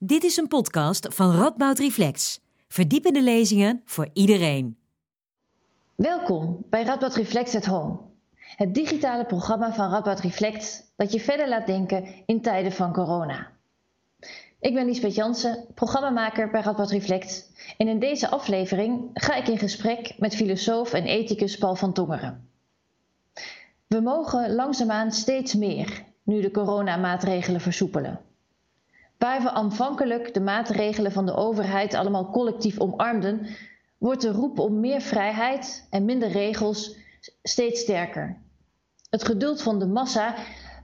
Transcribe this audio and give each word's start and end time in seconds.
Dit 0.00 0.24
is 0.24 0.36
een 0.36 0.48
podcast 0.48 1.14
van 1.14 1.36
Radboud 1.36 1.78
Reflex. 1.78 2.40
Verdiepende 2.68 3.22
lezingen 3.22 3.82
voor 3.84 4.08
iedereen. 4.12 4.78
Welkom 5.94 6.64
bij 6.70 6.84
Radboud 6.84 7.14
Reflex 7.14 7.54
at 7.54 7.64
Home. 7.64 7.98
Het 8.56 8.74
digitale 8.74 9.24
programma 9.24 9.72
van 9.72 9.90
Radboud 9.90 10.20
Reflex 10.20 10.82
dat 10.96 11.12
je 11.12 11.20
verder 11.20 11.48
laat 11.48 11.66
denken 11.66 12.06
in 12.26 12.42
tijden 12.42 12.72
van 12.72 12.92
corona. 12.92 13.50
Ik 14.60 14.74
ben 14.74 14.86
Liesbeth 14.86 15.14
Jansen, 15.14 15.66
programmamaker 15.74 16.50
bij 16.50 16.60
Radboud 16.60 16.90
Reflex. 16.90 17.44
En 17.76 17.88
in 17.88 17.98
deze 17.98 18.28
aflevering 18.28 19.10
ga 19.14 19.34
ik 19.34 19.48
in 19.48 19.58
gesprek 19.58 20.14
met 20.18 20.34
filosoof 20.34 20.92
en 20.92 21.04
ethicus 21.04 21.58
Paul 21.58 21.74
van 21.74 21.92
Tongeren. 21.92 22.48
We 23.86 24.00
mogen 24.00 24.54
langzaamaan 24.54 25.12
steeds 25.12 25.54
meer 25.54 26.04
nu 26.22 26.40
de 26.40 26.50
coronamaatregelen 26.50 27.60
versoepelen. 27.60 28.26
Waar 29.18 29.42
we 29.42 29.50
aanvankelijk 29.50 30.34
de 30.34 30.40
maatregelen 30.40 31.12
van 31.12 31.26
de 31.26 31.34
overheid 31.34 31.94
allemaal 31.94 32.30
collectief 32.30 32.78
omarmden, 32.78 33.46
wordt 33.98 34.22
de 34.22 34.30
roep 34.30 34.58
om 34.58 34.80
meer 34.80 35.00
vrijheid 35.00 35.86
en 35.90 36.04
minder 36.04 36.28
regels 36.28 36.96
steeds 37.42 37.80
sterker. 37.80 38.36
Het 39.10 39.24
geduld 39.24 39.62
van 39.62 39.78
de 39.78 39.86
massa 39.86 40.34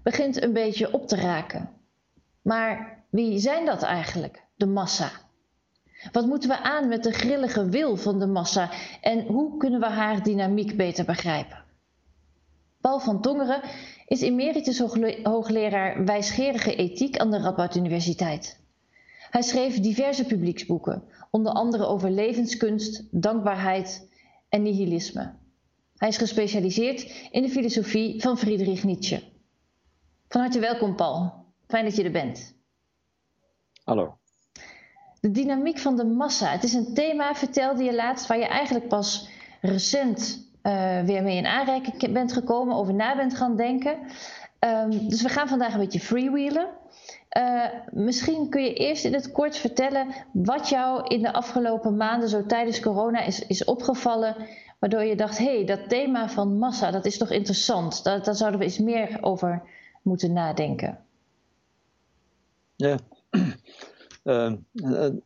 begint 0.03 0.43
een 0.43 0.53
beetje 0.53 0.93
op 0.93 1.09
te 1.09 1.17
raken. 1.17 1.71
Maar 2.43 3.05
wie 3.11 3.39
zijn 3.39 3.67
dat 3.67 3.83
eigenlijk, 3.83 4.43
de 4.57 4.67
massa? 4.67 5.11
Wat 6.13 6.27
moeten 6.27 6.49
we 6.49 6.63
aan 6.63 6.89
met 6.89 7.03
de 7.03 7.13
grillige 7.13 7.69
wil 7.69 7.97
van 7.97 8.19
de 8.19 8.27
massa 8.27 8.71
en 9.01 9.27
hoe 9.27 9.57
kunnen 9.57 9.81
we 9.81 9.87
haar 9.87 10.23
dynamiek 10.23 10.77
beter 10.77 11.05
begrijpen? 11.05 11.64
Paul 12.85 13.01
van 13.01 13.21
Tongeren 13.21 13.63
is 14.07 14.21
emeritus 14.21 14.79
hoogleraar 15.23 16.05
wijsgerige 16.05 16.77
ethiek 16.77 17.19
aan 17.19 17.31
de 17.31 17.39
Radboud 17.39 17.75
Universiteit. 17.75 18.61
Hij 19.31 19.43
schreef 19.43 19.81
diverse 19.81 20.25
publieksboeken, 20.25 21.03
onder 21.31 21.53
andere 21.53 21.87
over 21.87 22.11
levenskunst, 22.11 23.09
dankbaarheid 23.11 24.09
en 24.49 24.63
nihilisme. 24.63 25.35
Hij 25.97 26.09
is 26.09 26.17
gespecialiseerd 26.17 27.29
in 27.31 27.43
de 27.43 27.49
filosofie 27.49 28.21
van 28.21 28.39
Friedrich 28.39 28.85
Nietzsche. 28.85 29.23
Van 30.29 30.41
harte 30.41 30.61
welkom, 30.61 30.97
Paul. 30.97 31.33
Fijn 31.67 31.85
dat 31.85 31.97
je 31.97 32.05
er 32.05 32.11
bent. 32.11 32.55
Hallo. 33.85 34.19
De 35.21 35.31
dynamiek 35.31 35.79
van 35.79 35.97
de 35.97 36.05
massa. 36.05 36.51
Het 36.51 36.63
is 36.63 36.73
een 36.73 36.95
thema, 36.95 37.35
vertelde 37.35 37.83
je 37.83 37.95
laatst, 37.95 38.27
waar 38.27 38.39
je 38.39 38.47
eigenlijk 38.47 38.89
pas 38.89 39.29
recent 39.61 40.53
uh, 40.67 41.01
weer 41.01 41.23
mee 41.23 41.37
in 41.37 41.47
aanraking 41.47 42.13
bent 42.13 42.33
gekomen, 42.33 42.77
over 42.77 42.95
na 42.95 43.17
bent 43.17 43.37
gaan 43.37 43.57
denken. 43.57 43.99
Um, 44.61 45.09
dus 45.09 45.23
we 45.23 45.29
gaan 45.29 45.49
vandaag 45.49 45.73
een 45.73 45.81
beetje 45.81 46.01
freewheelen. 46.01 46.69
Uh, 47.39 47.65
misschien 47.91 48.49
kun 48.49 48.63
je 48.63 48.75
eerst 48.75 49.05
in 49.05 49.13
het 49.15 49.33
kort 49.33 49.57
vertellen 49.57 50.15
wat 50.33 50.69
jou 50.69 51.07
in 51.07 51.23
de 51.23 51.33
afgelopen 51.33 51.97
maanden, 51.97 52.29
zo 52.29 52.47
tijdens 52.47 52.81
corona, 52.81 53.21
is, 53.21 53.47
is 53.47 53.65
opgevallen. 53.65 54.37
Waardoor 54.79 55.03
je 55.03 55.17
dacht: 55.17 55.39
hé, 55.39 55.55
hey, 55.57 55.65
dat 55.65 55.89
thema 55.89 56.29
van 56.29 56.59
massa, 56.59 56.91
dat 56.91 57.05
is 57.05 57.19
toch 57.19 57.31
interessant. 57.31 58.05
Daar, 58.05 58.23
daar 58.23 58.35
zouden 58.35 58.61
we 58.61 58.67
eens 58.67 58.79
meer 58.79 59.19
over 59.21 59.63
moeten 60.03 60.33
nadenken. 60.33 60.99
Ja, 62.77 62.99
uh, 64.25 64.53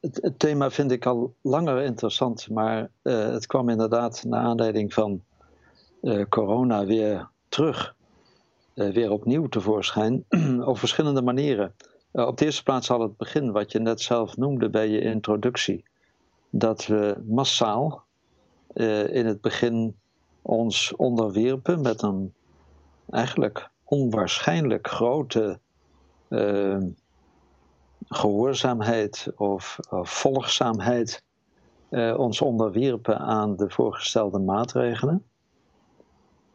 het, 0.00 0.32
thema 0.36 0.70
vind 0.70 0.90
ik 0.90 1.06
al 1.06 1.34
langer 1.42 1.82
interessant, 1.82 2.50
maar 2.50 2.90
uh, 3.02 3.28
het 3.28 3.46
kwam 3.46 3.68
inderdaad 3.68 4.24
naar 4.24 4.42
aanleiding 4.44 4.94
van 4.94 5.22
corona 6.28 6.84
weer 6.84 7.28
terug, 7.48 7.96
uh, 8.74 8.92
weer 8.92 9.10
opnieuw 9.10 9.46
tevoorschijn, 9.46 10.24
op 10.70 10.78
verschillende 10.78 11.22
manieren. 11.22 11.74
Uh, 12.12 12.26
op 12.26 12.38
de 12.38 12.44
eerste 12.44 12.62
plaats 12.62 12.90
al 12.90 13.00
het 13.00 13.16
begin, 13.16 13.52
wat 13.52 13.72
je 13.72 13.78
net 13.78 14.00
zelf 14.00 14.36
noemde 14.36 14.70
bij 14.70 14.88
je 14.88 15.00
introductie. 15.00 15.84
Dat 16.50 16.86
we 16.86 17.22
massaal 17.26 18.06
in 19.10 19.26
het 19.26 19.40
begin 19.40 19.96
ons 20.42 20.96
onderwierpen 20.96 21.80
met 21.80 22.02
een 22.02 22.34
eigenlijk 23.10 23.70
onwaarschijnlijk 23.84 24.88
grote 24.88 25.60
gehoorzaamheid 28.08 29.32
of, 29.36 29.78
of 29.90 30.10
volgzaamheid 30.10 31.22
ons 32.16 32.40
onderwierpen 32.40 33.18
aan 33.18 33.56
de 33.56 33.70
voorgestelde 33.70 34.38
maatregelen. 34.38 35.24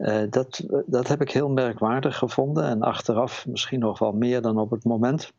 Uh, 0.04 0.22
dat, 0.30 0.64
dat 0.86 1.08
heb 1.08 1.22
ik 1.22 1.32
heel 1.32 1.50
merkwaardig 1.50 2.18
gevonden 2.18 2.64
en 2.64 2.82
achteraf 2.82 3.46
misschien 3.48 3.80
nog 3.80 4.00
wel 4.00 4.12
meer 4.12 4.42
dan 4.42 4.58
op 4.58 4.72
het 4.72 4.84
moment. 4.84 5.32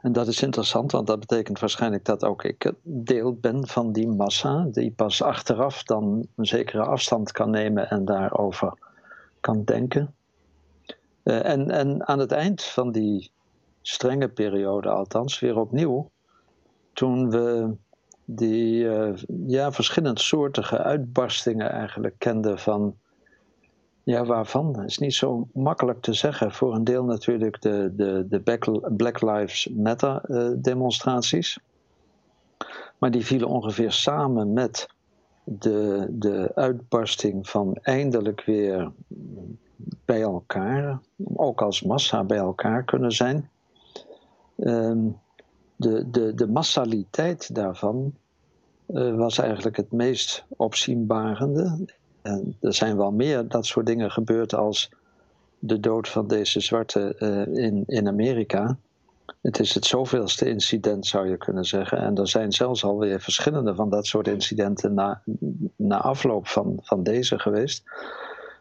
En 0.00 0.12
dat 0.12 0.26
is 0.26 0.42
interessant, 0.42 0.92
want 0.92 1.06
dat 1.06 1.20
betekent 1.20 1.58
waarschijnlijk 1.58 2.04
dat 2.04 2.24
ook 2.24 2.44
ik 2.44 2.72
deel 2.82 3.34
ben 3.34 3.66
van 3.66 3.92
die 3.92 4.08
massa, 4.08 4.66
die 4.70 4.90
pas 4.90 5.22
achteraf 5.22 5.82
dan 5.82 6.26
een 6.36 6.46
zekere 6.46 6.82
afstand 6.82 7.32
kan 7.32 7.50
nemen 7.50 7.90
en 7.90 8.04
daarover 8.04 8.72
kan 9.40 9.64
denken. 9.64 10.14
Uh, 11.22 11.46
en, 11.46 11.70
en 11.70 12.08
aan 12.08 12.18
het 12.18 12.32
eind 12.32 12.62
van 12.62 12.92
die 12.92 13.30
strenge 13.82 14.28
periode, 14.28 14.88
althans, 14.88 15.40
weer 15.40 15.58
opnieuw, 15.58 16.10
toen 16.92 17.30
we 17.30 17.74
die 18.24 18.84
uh, 18.84 19.12
ja, 19.46 19.72
verschillendsoortige 19.72 20.78
uitbarstingen 20.78 21.70
eigenlijk 21.70 22.14
kenden 22.18 22.58
van 22.58 22.96
ja, 24.06 24.24
waarvan? 24.24 24.84
Is 24.84 24.98
niet 24.98 25.14
zo 25.14 25.48
makkelijk 25.52 26.00
te 26.00 26.12
zeggen. 26.12 26.52
Voor 26.52 26.74
een 26.74 26.84
deel 26.84 27.04
natuurlijk 27.04 27.62
de, 27.62 27.92
de, 27.96 28.26
de 28.28 28.40
Black 28.96 29.22
Lives 29.22 29.68
Matter 29.68 30.20
uh, 30.28 30.50
demonstraties. 30.56 31.58
Maar 32.98 33.10
die 33.10 33.26
vielen 33.26 33.48
ongeveer 33.48 33.92
samen 33.92 34.52
met 34.52 34.88
de, 35.44 36.06
de 36.10 36.50
uitbarsting 36.54 37.48
van 37.48 37.74
eindelijk 37.82 38.44
weer 38.44 38.92
bij 40.04 40.22
elkaar, 40.22 41.00
ook 41.34 41.62
als 41.62 41.82
massa 41.82 42.24
bij 42.24 42.38
elkaar 42.38 42.84
kunnen 42.84 43.12
zijn. 43.12 43.50
Um, 44.56 45.18
de, 45.76 46.10
de, 46.10 46.34
de 46.34 46.48
massaliteit 46.48 47.54
daarvan 47.54 48.14
uh, 48.88 49.16
was 49.16 49.38
eigenlijk 49.38 49.76
het 49.76 49.92
meest 49.92 50.44
opzienbarende. 50.48 51.86
En 52.26 52.56
er 52.60 52.74
zijn 52.74 52.96
wel 52.96 53.12
meer 53.12 53.48
dat 53.48 53.66
soort 53.66 53.86
dingen 53.86 54.10
gebeurd 54.10 54.54
als 54.54 54.90
de 55.58 55.80
dood 55.80 56.08
van 56.08 56.26
deze 56.26 56.60
zwarte 56.60 57.16
uh, 57.18 57.64
in, 57.64 57.82
in 57.86 58.08
Amerika. 58.08 58.76
Het 59.42 59.58
is 59.60 59.74
het 59.74 59.84
zoveelste 59.84 60.48
incident, 60.48 61.06
zou 61.06 61.28
je 61.28 61.36
kunnen 61.36 61.64
zeggen. 61.64 61.98
En 61.98 62.16
er 62.16 62.28
zijn 62.28 62.52
zelfs 62.52 62.84
alweer 62.84 63.20
verschillende 63.20 63.74
van 63.74 63.90
dat 63.90 64.06
soort 64.06 64.28
incidenten 64.28 64.94
na, 64.94 65.22
na 65.76 66.00
afloop 66.00 66.46
van, 66.46 66.78
van 66.82 67.02
deze 67.02 67.38
geweest. 67.38 67.82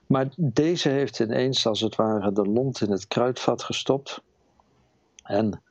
Maar 0.07 0.27
deze 0.35 0.89
heeft 0.89 1.19
ineens, 1.19 1.67
als 1.67 1.81
het 1.81 1.95
ware, 1.95 2.31
de 2.31 2.45
lont 2.45 2.81
in 2.81 2.91
het 2.91 3.07
kruidvat 3.07 3.63
gestopt. 3.63 4.21
En 5.23 5.61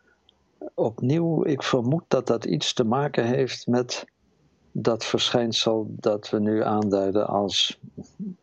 opnieuw, 0.74 1.44
ik 1.44 1.62
vermoed 1.62 2.04
dat 2.08 2.26
dat 2.26 2.44
iets 2.44 2.72
te 2.72 2.84
maken 2.84 3.24
heeft 3.24 3.66
met 3.66 4.04
dat 4.76 5.04
verschijnsel 5.04 5.86
dat 5.90 6.30
we 6.30 6.40
nu 6.40 6.64
aanduiden 6.64 7.26
als 7.26 7.78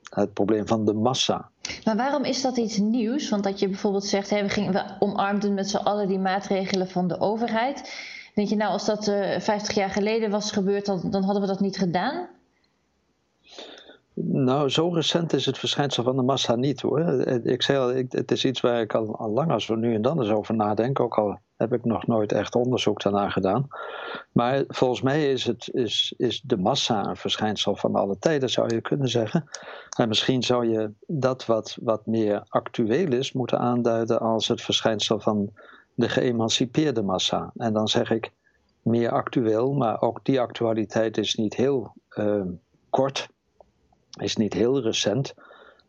het 0.10 0.34
probleem 0.34 0.68
van 0.68 0.86
de 0.86 0.94
massa. 0.94 1.50
Maar 1.84 1.96
waarom 1.96 2.24
is 2.24 2.42
dat 2.42 2.58
iets 2.58 2.78
nieuws? 2.78 3.30
Want 3.30 3.44
dat 3.44 3.60
je 3.60 3.68
bijvoorbeeld 3.68 4.06
zegt, 4.06 4.30
hè, 4.30 4.42
we, 4.42 4.50
gingen, 4.50 4.74
we 4.74 4.84
omarmden 5.00 5.54
met 5.54 5.70
z'n 5.70 5.78
allen 5.78 6.08
die 6.08 6.20
maatregelen 6.20 6.90
van 6.90 7.08
de 7.08 7.20
overheid. 7.20 7.94
Denk 8.36 8.48
je 8.48 8.56
nou, 8.56 8.72
als 8.72 8.86
dat 8.86 9.08
uh, 9.08 9.36
eh, 9.36 9.42
50 9.42 9.76
jaar 9.76 9.90
geleden 9.90 10.30
was 10.30 10.52
gebeurd, 10.52 10.86
dan 10.86 11.24
hadden 11.24 11.42
we 11.42 11.48
dat 11.48 11.60
niet 11.60 11.78
gedaan? 11.78 12.28
Nou, 14.24 14.70
zo 14.70 14.90
recent 14.90 15.34
is 15.34 15.46
het 15.46 15.58
verschijnsel 15.58 16.04
van 16.04 16.16
de 16.16 16.22
massa 16.22 16.56
niet 16.56 16.82
hoor. 16.82 17.00
Ik 17.44 17.62
zei 17.62 17.78
al, 17.78 18.06
het 18.10 18.32
is 18.32 18.46
iets 18.46 18.62
waar 18.62 18.82
ik 18.82 18.94
al, 18.94 19.30
lang 19.30 19.52
als 19.52 19.68
we 19.68 19.76
nu 19.76 19.94
en 19.94 20.02
dan 20.02 20.22
eens 20.22 20.32
over 20.32 20.56
nadenken. 20.56 21.04
Ook 21.04 21.18
al 21.18 21.40
heb 21.58 21.74
ik 21.74 21.86
nog 21.86 22.08
nooit 22.08 22.32
echt 22.32 22.56
onderzoek 22.56 23.02
daarna 23.02 23.30
gedaan. 23.30 23.68
Maar 24.32 24.64
volgens 24.68 25.02
mij 25.02 25.32
is, 25.32 25.46
het, 25.46 25.70
is, 25.74 26.14
is 26.18 26.42
de 26.42 26.58
massa 26.58 27.06
een 27.06 27.16
verschijnsel 27.16 27.76
van 27.76 27.96
alle 27.96 28.18
tijden, 28.20 28.50
zou 28.50 28.74
je 28.74 28.82
kunnen 28.82 29.08
zeggen. 29.08 29.50
En 29.98 30.08
misschien 30.08 30.44
zou 30.44 30.68
je 30.70 30.92
dat 31.08 31.46
wat, 31.46 31.78
wat 31.82 32.06
meer 32.06 32.44
actueel 32.48 33.14
is 33.14 33.32
moeten 33.32 33.60
aanduiden 33.60 34.20
als 34.20 34.48
het 34.48 34.62
verschijnsel 34.62 35.20
van 35.20 35.52
de 35.94 36.10
geëmancipeerde 36.10 37.02
massa. 37.02 37.52
En 37.58 37.74
dan 37.74 37.88
zeg 37.88 38.12
ik 38.12 38.32
meer 38.82 39.12
actueel, 39.12 39.74
maar 39.74 40.02
ook 40.02 40.26
die 40.26 40.40
actualiteit 40.40 41.18
is 41.18 41.36
niet 41.36 41.56
heel 41.56 41.94
uh, 42.18 42.42
kort 42.90 43.30
is 44.20 44.36
niet 44.36 44.54
heel 44.54 44.82
recent. 44.82 45.34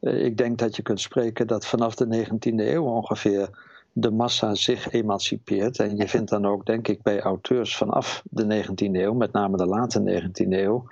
Uh, 0.01 0.25
ik 0.25 0.37
denk 0.37 0.59
dat 0.59 0.77
je 0.77 0.83
kunt 0.83 1.01
spreken 1.01 1.47
dat 1.47 1.67
vanaf 1.67 1.95
de 1.95 2.27
19e 2.27 2.55
eeuw 2.55 2.85
ongeveer 2.85 3.49
de 3.93 4.11
massa 4.11 4.55
zich 4.55 4.93
emancipeert. 4.93 5.79
En 5.79 5.97
je 5.97 6.09
vindt 6.09 6.31
dan 6.31 6.47
ook, 6.47 6.67
denk 6.67 6.89
ik, 6.89 7.03
bij 7.03 7.21
auteurs 7.21 7.77
vanaf 7.77 8.23
de 8.31 8.65
19e 8.65 8.75
eeuw, 8.77 9.15
met 9.15 9.33
name 9.33 9.57
de 9.57 9.67
late 9.67 10.23
19e 10.31 10.49
eeuw, 10.49 10.85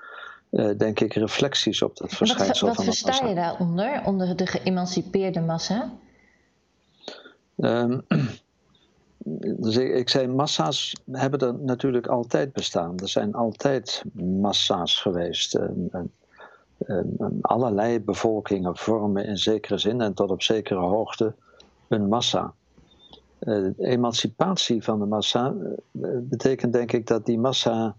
uh, 0.50 0.70
denk 0.78 1.00
ik, 1.00 1.14
reflecties 1.14 1.82
op 1.82 1.96
dat 1.96 2.12
verschijnsel 2.12 2.66
wat, 2.66 2.76
wat 2.76 2.84
van 2.84 2.84
de 2.84 2.90
massa. 2.90 3.06
Wat 3.06 3.18
versta 3.18 3.28
je 3.28 3.34
daaronder, 3.34 4.02
onder 4.04 4.36
de 4.36 4.46
geëmancipeerde 4.46 5.40
massa? 5.40 5.92
Um, 7.56 8.04
dus 9.64 9.76
ik, 9.76 9.94
ik, 9.94 10.08
zei, 10.08 10.26
massa's 10.26 10.96
hebben 11.12 11.40
er 11.40 11.54
natuurlijk 11.54 12.06
altijd 12.06 12.52
bestaan. 12.52 12.98
Er 12.98 13.08
zijn 13.08 13.34
altijd 13.34 14.02
massa's 14.12 15.00
geweest. 15.00 15.54
En, 15.54 15.88
en, 15.92 16.12
en, 16.19 16.19
allerlei 17.40 18.00
bevolkingen 18.00 18.76
vormen 18.76 19.24
in 19.24 19.36
zekere 19.36 19.78
zin 19.78 20.00
en 20.00 20.14
tot 20.14 20.30
op 20.30 20.42
zekere 20.42 20.80
hoogte 20.80 21.34
een 21.88 22.08
massa. 22.08 22.54
Uh, 23.40 23.68
emancipatie 23.78 24.82
van 24.84 24.98
de 24.98 25.06
massa 25.06 25.54
uh, 25.92 26.10
betekent 26.20 26.72
denk 26.72 26.92
ik 26.92 27.06
dat 27.06 27.26
die 27.26 27.38
massa 27.38 27.96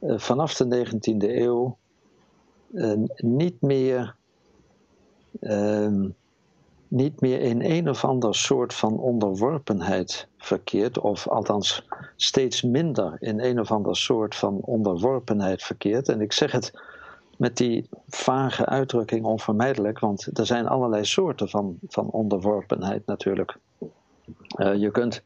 uh, 0.00 0.18
vanaf 0.18 0.54
de 0.54 0.86
19e 0.86 1.16
eeuw 1.18 1.76
niet 3.16 3.60
meer 3.60 4.14
ehm, 5.40 6.08
niet 6.90 7.20
meer 7.20 7.40
in 7.40 7.62
een 7.62 7.88
of 7.88 8.04
ander 8.04 8.34
soort 8.34 8.74
van 8.74 8.98
onderworpenheid 8.98 10.28
verkeert, 10.38 10.98
of 10.98 11.28
althans 11.28 11.86
steeds 12.16 12.62
minder 12.62 13.16
in 13.20 13.40
een 13.40 13.60
of 13.60 13.70
ander 13.70 13.96
soort 13.96 14.34
van 14.34 14.58
onderworpenheid 14.60 15.62
verkeert. 15.62 16.08
En 16.08 16.20
ik 16.20 16.32
zeg 16.32 16.52
het 16.52 16.72
met 17.40 17.56
die 17.56 17.88
vage 18.08 18.66
uitdrukking 18.66 19.24
onvermijdelijk, 19.24 19.98
want 19.98 20.38
er 20.38 20.46
zijn 20.46 20.66
allerlei 20.66 21.04
soorten 21.04 21.48
van, 21.48 21.78
van 21.88 22.10
onderworpenheid 22.10 23.06
natuurlijk. 23.06 23.56
Uh, 24.56 24.74
je 24.74 24.90
kunt. 24.90 25.22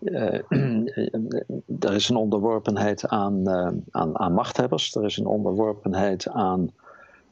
Uh, 0.00 0.40
er 1.86 1.94
is 1.94 2.08
een 2.08 2.16
onderworpenheid 2.16 3.08
aan, 3.08 3.48
uh, 3.48 3.68
aan, 3.90 4.18
aan 4.18 4.32
machthebbers, 4.32 4.94
er 4.94 5.04
is 5.04 5.16
een 5.16 5.26
onderworpenheid 5.26 6.28
aan 6.28 6.70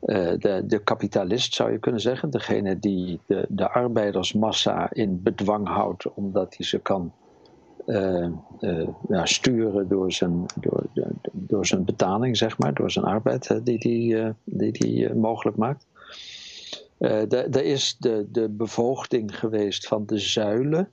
de, 0.00 0.62
de 0.66 0.78
kapitalist 0.78 1.54
zou 1.54 1.72
je 1.72 1.78
kunnen 1.78 2.00
zeggen, 2.00 2.31
degene 2.31 2.78
die 2.78 3.20
de, 3.26 3.46
de 3.48 3.70
arbeidersmassa 3.70 4.92
in 4.92 5.22
bedwang 5.22 5.69
houdt 5.69 6.14
omdat 6.14 6.56
hij 6.56 6.66
ze 6.66 6.78
kan 6.78 7.12
uh, 7.86 8.26
uh, 8.60 8.88
ja, 9.08 9.26
sturen 9.26 9.88
door 9.88 10.12
zijn, 10.12 10.46
door, 10.60 10.84
door 11.32 11.66
zijn 11.66 11.84
betaling, 11.84 12.36
zeg 12.36 12.58
maar, 12.58 12.75
door 12.75 12.90
zijn 12.90 13.04
arbeid 13.04 13.60
die 13.64 13.78
die, 13.78 14.34
die, 14.44 14.72
die 14.72 15.14
mogelijk 15.14 15.56
maakt. 15.56 15.86
Er 16.98 17.64
is 17.64 17.96
de, 17.98 18.26
de 18.32 18.48
bevoogding 18.48 19.38
geweest 19.38 19.86
van 19.88 20.06
de 20.06 20.19
zuilen. 20.19 20.90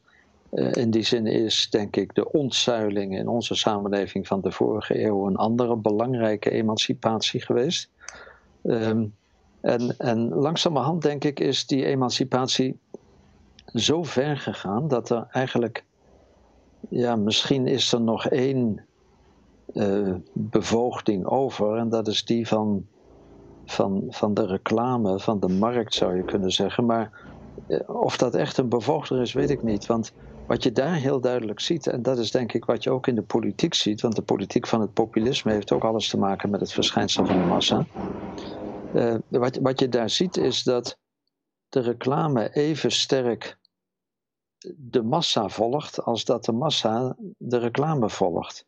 in 0.71 0.91
die 0.91 1.03
zin 1.03 1.27
is, 1.27 1.67
denk 1.69 1.95
ik, 1.95 2.15
de 2.15 2.31
ontzuiling 2.31 3.17
in 3.17 3.27
onze 3.27 3.55
samenleving 3.55 4.27
van 4.27 4.41
de 4.41 4.51
vorige 4.51 5.03
eeuw 5.05 5.27
een 5.27 5.35
andere 5.35 5.75
belangrijke 5.75 6.49
emancipatie 6.49 7.41
geweest. 7.41 7.89
Um, 8.63 9.13
en, 9.61 9.97
en 9.97 10.29
langzamerhand, 10.29 11.01
denk 11.01 11.23
ik, 11.23 11.39
is 11.39 11.65
die 11.65 11.85
emancipatie 11.85 12.79
zo 13.73 14.03
ver 14.03 14.37
gegaan 14.37 14.87
dat 14.87 15.09
er 15.09 15.27
eigenlijk, 15.31 15.83
ja, 16.89 17.15
misschien 17.15 17.67
is 17.67 17.93
er 17.93 18.01
nog 18.01 18.27
één 18.27 18.85
uh, 19.73 20.15
bevoogding 20.33 21.25
over, 21.25 21.77
en 21.77 21.89
dat 21.89 22.07
is 22.07 22.25
die 22.25 22.47
van, 22.47 22.85
van, 23.65 24.03
van 24.09 24.33
de 24.33 24.45
reclame, 24.45 25.19
van 25.19 25.39
de 25.39 25.47
markt 25.47 25.93
zou 25.93 26.15
je 26.15 26.23
kunnen 26.23 26.51
zeggen. 26.51 26.85
Maar 26.85 27.11
uh, 27.67 27.79
of 27.85 28.17
dat 28.17 28.35
echt 28.35 28.57
een 28.57 28.69
bevoogder 28.69 29.21
is, 29.21 29.33
weet 29.33 29.49
ik 29.49 29.63
niet. 29.63 29.85
Want 29.85 30.13
wat 30.47 30.63
je 30.63 30.71
daar 30.71 30.95
heel 30.95 31.19
duidelijk 31.19 31.59
ziet, 31.59 31.87
en 31.87 32.01
dat 32.01 32.17
is 32.17 32.31
denk 32.31 32.53
ik 32.53 32.65
wat 32.65 32.83
je 32.83 32.89
ook 32.89 33.07
in 33.07 33.15
de 33.15 33.21
politiek 33.21 33.73
ziet, 33.73 34.01
want 34.01 34.15
de 34.15 34.21
politiek 34.21 34.67
van 34.67 34.81
het 34.81 34.93
populisme 34.93 35.51
heeft 35.51 35.71
ook 35.71 35.83
alles 35.83 36.09
te 36.09 36.17
maken 36.17 36.49
met 36.49 36.59
het 36.59 36.71
verschijnsel 36.73 37.25
van 37.25 37.37
de 37.37 37.45
massa. 37.45 37.85
Uh, 38.95 39.15
wat, 39.27 39.57
wat 39.57 39.79
je 39.79 39.89
daar 39.89 40.09
ziet 40.09 40.37
is 40.37 40.63
dat 40.63 40.97
de 41.69 41.79
reclame 41.79 42.53
even 42.53 42.91
sterk 42.91 43.57
de 44.77 45.01
massa 45.03 45.49
volgt 45.49 46.03
als 46.03 46.25
dat 46.25 46.45
de 46.45 46.51
massa 46.51 47.15
de 47.37 47.57
reclame 47.57 48.09
volgt. 48.09 48.65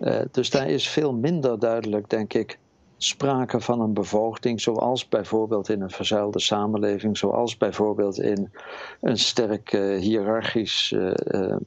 Uh, 0.00 0.20
dus 0.30 0.50
daar 0.50 0.68
is 0.68 0.88
veel 0.88 1.12
minder 1.12 1.58
duidelijk, 1.58 2.10
denk 2.10 2.34
ik, 2.34 2.58
sprake 2.96 3.60
van 3.60 3.80
een 3.80 3.92
bevoogding, 3.92 4.60
zoals 4.60 5.08
bijvoorbeeld 5.08 5.68
in 5.68 5.80
een 5.80 5.90
verzuilde 5.90 6.40
samenleving, 6.40 7.18
zoals 7.18 7.56
bijvoorbeeld 7.56 8.20
in 8.20 8.50
een 9.00 9.18
sterk 9.18 9.72
uh, 9.72 10.00
hiërarchisch 10.00 10.92
uh, 10.92 11.12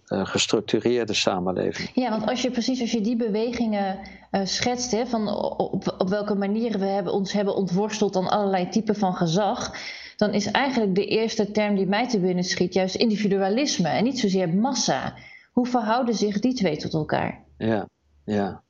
gestructureerde 0.06 1.14
samenleving. 1.14 1.92
Ja, 1.94 2.10
want 2.10 2.30
als 2.30 2.42
je 2.42 2.52
precies 2.52 2.82
als 2.82 2.92
je 2.92 3.02
die 3.02 3.16
bewegingen 3.16 4.00
schetst, 4.44 4.92
hè, 4.92 5.06
van 5.06 5.28
op, 5.58 5.96
op 5.98 6.10
welke 6.10 6.36
manieren 6.36 6.80
we 6.80 6.86
hebben, 6.86 7.14
ons 7.14 7.34
hebben 7.34 7.56
ontworsteld 7.56 8.16
aan 8.16 8.30
allerlei 8.30 8.70
typen 8.70 8.96
van 8.96 9.14
gezag, 9.14 9.72
dan 10.20 10.34
is 10.34 10.52
eigenlijk 10.52 10.96
de 10.96 11.06
eerste 11.06 11.52
term 11.52 11.76
die 11.76 11.88
mij 11.88 12.08
te 12.08 12.20
binnen 12.20 12.44
schiet 12.44 12.74
juist 12.74 12.96
individualisme 12.96 13.88
en 13.88 14.04
niet 14.04 14.20
zozeer 14.20 14.50
massa. 14.50 15.16
Hoe 15.52 15.66
verhouden 15.66 16.16
zich 16.16 16.40
die 16.40 16.54
twee 16.54 16.78
tot 16.78 16.94
elkaar? 16.94 17.44
Ja, 17.58 17.88
ja. 18.26 18.62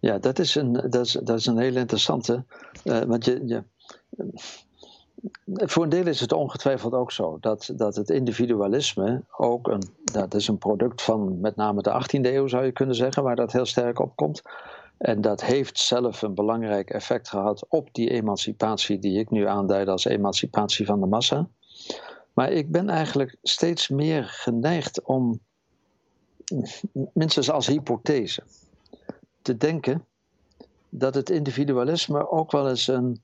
Ja, 0.00 0.18
dat 0.18 0.38
is 0.38 0.54
een, 0.54 0.72
dat 0.72 1.06
is, 1.06 1.12
dat 1.12 1.38
is 1.38 1.46
een 1.46 1.58
heel 1.58 1.76
interessante. 1.76 2.44
Uh, 2.84 3.00
want 3.00 3.24
je, 3.24 3.46
je, 3.46 3.62
voor 5.46 5.82
een 5.82 5.88
deel 5.88 6.06
is 6.06 6.20
het 6.20 6.32
ongetwijfeld 6.32 6.92
ook 6.92 7.12
zo 7.12 7.38
dat, 7.40 7.70
dat 7.76 7.96
het 7.96 8.10
individualisme 8.10 9.22
ook 9.36 9.68
een. 9.68 9.82
Dat 10.04 10.34
is 10.34 10.48
een 10.48 10.58
product 10.58 11.02
van 11.02 11.40
met 11.40 11.56
name 11.56 11.82
de 11.82 12.02
18e 12.02 12.20
eeuw, 12.20 12.46
zou 12.46 12.64
je 12.64 12.72
kunnen 12.72 12.94
zeggen, 12.94 13.22
waar 13.22 13.36
dat 13.36 13.52
heel 13.52 13.66
sterk 13.66 13.98
op 13.98 14.16
komt. 14.16 14.42
En 14.98 15.20
dat 15.20 15.44
heeft 15.44 15.78
zelf 15.78 16.22
een 16.22 16.34
belangrijk 16.34 16.90
effect 16.90 17.28
gehad 17.28 17.66
op 17.68 17.88
die 17.92 18.10
emancipatie 18.10 18.98
die 18.98 19.18
ik 19.18 19.30
nu 19.30 19.46
aanduid 19.46 19.88
als 19.88 20.04
emancipatie 20.04 20.86
van 20.86 21.00
de 21.00 21.06
massa. 21.06 21.48
Maar 22.32 22.52
ik 22.52 22.70
ben 22.70 22.88
eigenlijk 22.88 23.36
steeds 23.42 23.88
meer 23.88 24.24
geneigd 24.24 25.02
om, 25.02 25.40
minstens 27.12 27.50
als 27.50 27.66
hypothese, 27.66 28.42
te 29.42 29.56
denken 29.56 30.04
dat 30.88 31.14
het 31.14 31.30
individualisme 31.30 32.30
ook 32.30 32.52
wel 32.52 32.68
eens 32.68 32.88
een, 32.88 33.20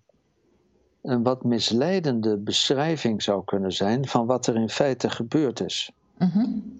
een 1.02 1.22
wat 1.22 1.44
misleidende 1.44 2.36
beschrijving 2.36 3.22
zou 3.22 3.44
kunnen 3.44 3.72
zijn 3.72 4.08
van 4.08 4.26
wat 4.26 4.46
er 4.46 4.56
in 4.56 4.68
feite 4.68 5.10
gebeurd 5.10 5.60
is. 5.60 5.90
Mm 6.18 6.78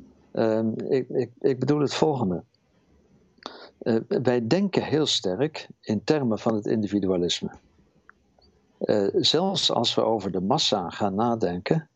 ik, 0.88 1.08
ik, 1.08 1.30
ik, 1.40 1.58
bedoel 1.58 1.80
het 1.80 1.94
volgende. 1.94 2.42
Uh, 3.82 3.96
wij 4.08 4.46
denken 4.46 4.82
heel 4.82 5.06
sterk 5.06 5.68
in 5.80 6.04
termen 6.04 6.38
van 6.38 6.54
het 6.54 6.66
individualisme. 6.66 7.50
Uh, 8.80 9.08
zelfs 9.12 9.72
als 9.72 9.94
we 9.94 10.02
over 10.02 10.30
de 10.30 10.40
massa 10.40 10.90
gaan 10.90 11.14
nadenken, 11.14 11.88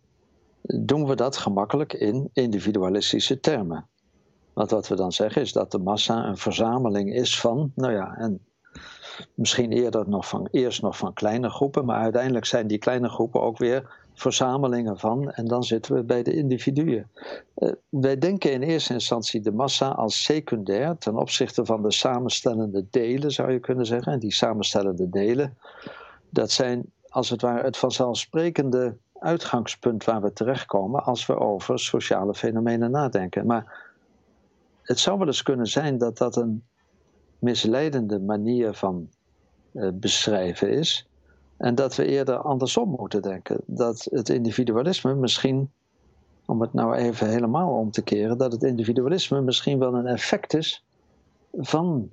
doen 0.62 1.06
we 1.06 1.14
dat 1.14 1.36
gemakkelijk 1.36 1.92
in 1.92 2.30
individualistische 2.32 3.40
termen. 3.40 3.86
Want 4.52 4.70
wat 4.70 4.88
we 4.88 4.96
dan 4.96 5.12
zeggen 5.12 5.42
is 5.42 5.52
dat 5.52 5.70
de 5.70 5.78
massa 5.78 6.26
een 6.26 6.36
verzameling 6.36 7.14
is 7.14 7.40
van, 7.40 7.72
nou 7.74 7.92
ja, 7.92 8.16
en 8.16 8.40
misschien 9.34 9.72
eerder 9.72 10.08
nog 10.08 10.28
van, 10.28 10.48
eerst 10.50 10.82
nog 10.82 10.96
van 10.96 11.12
kleine 11.12 11.50
groepen, 11.50 11.84
maar 11.84 12.00
uiteindelijk 12.00 12.44
zijn 12.44 12.66
die 12.66 12.78
kleine 12.78 13.08
groepen 13.08 13.40
ook 13.40 13.58
weer 13.58 14.03
verzamelingen 14.14 14.98
van, 14.98 15.30
en 15.30 15.46
dan 15.46 15.64
zitten 15.64 15.94
we 15.94 16.02
bij 16.02 16.22
de 16.22 16.34
individuen. 16.34 17.10
Uh, 17.56 17.72
wij 17.88 18.18
denken 18.18 18.52
in 18.52 18.62
eerste 18.62 18.92
instantie 18.92 19.40
de 19.40 19.52
massa 19.52 19.88
als 19.88 20.24
secundair 20.24 20.98
ten 20.98 21.16
opzichte 21.16 21.64
van 21.64 21.82
de 21.82 21.92
samenstellende 21.92 22.86
delen, 22.90 23.30
zou 23.30 23.52
je 23.52 23.58
kunnen 23.60 23.86
zeggen. 23.86 24.12
En 24.12 24.18
die 24.18 24.32
samenstellende 24.32 25.08
delen, 25.08 25.56
dat 26.30 26.50
zijn 26.50 26.92
als 27.08 27.30
het 27.30 27.40
ware 27.40 27.62
het 27.62 27.76
vanzelfsprekende 27.76 28.96
uitgangspunt 29.18 30.04
waar 30.04 30.22
we 30.22 30.32
terechtkomen 30.32 31.04
als 31.04 31.26
we 31.26 31.38
over 31.38 31.78
sociale 31.78 32.34
fenomenen 32.34 32.90
nadenken. 32.90 33.46
Maar 33.46 33.92
het 34.82 34.98
zou 34.98 35.18
wel 35.18 35.26
eens 35.26 35.42
kunnen 35.42 35.66
zijn 35.66 35.98
dat 35.98 36.18
dat 36.18 36.36
een 36.36 36.64
misleidende 37.38 38.20
manier 38.20 38.74
van 38.74 39.08
uh, 39.72 39.88
beschrijven 39.92 40.70
is. 40.70 41.08
En 41.56 41.74
dat 41.74 41.94
we 41.94 42.04
eerder 42.06 42.36
andersom 42.36 42.88
moeten 42.88 43.22
denken. 43.22 43.60
Dat 43.66 44.06
het 44.10 44.28
individualisme 44.28 45.14
misschien, 45.14 45.70
om 46.46 46.60
het 46.60 46.72
nou 46.72 46.94
even 46.94 47.28
helemaal 47.28 47.70
om 47.70 47.90
te 47.90 48.02
keren, 48.02 48.38
dat 48.38 48.52
het 48.52 48.62
individualisme 48.62 49.40
misschien 49.40 49.78
wel 49.78 49.94
een 49.94 50.06
effect 50.06 50.54
is 50.54 50.84
van 51.52 52.10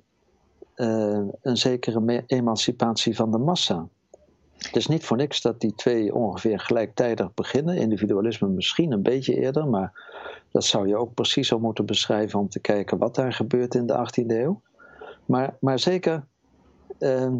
uh, 0.76 1.20
een 1.42 1.56
zekere 1.56 2.24
emancipatie 2.26 3.16
van 3.16 3.30
de 3.30 3.38
massa. 3.38 3.88
Het 4.56 4.76
is 4.76 4.86
niet 4.86 5.04
voor 5.04 5.16
niks 5.16 5.40
dat 5.40 5.60
die 5.60 5.74
twee 5.74 6.14
ongeveer 6.14 6.60
gelijktijdig 6.60 7.34
beginnen. 7.34 7.76
Individualisme 7.76 8.48
misschien 8.48 8.92
een 8.92 9.02
beetje 9.02 9.34
eerder, 9.34 9.68
maar 9.68 9.92
dat 10.50 10.64
zou 10.64 10.88
je 10.88 10.96
ook 10.96 11.14
precies 11.14 11.48
zo 11.48 11.58
moeten 11.58 11.86
beschrijven 11.86 12.38
om 12.38 12.48
te 12.48 12.60
kijken 12.60 12.98
wat 12.98 13.14
daar 13.14 13.32
gebeurt 13.32 13.74
in 13.74 13.86
de 13.86 14.06
18e 14.06 14.26
eeuw. 14.26 14.60
Maar, 15.26 15.56
maar 15.60 15.78
zeker 15.78 16.24
uh, 16.98 17.34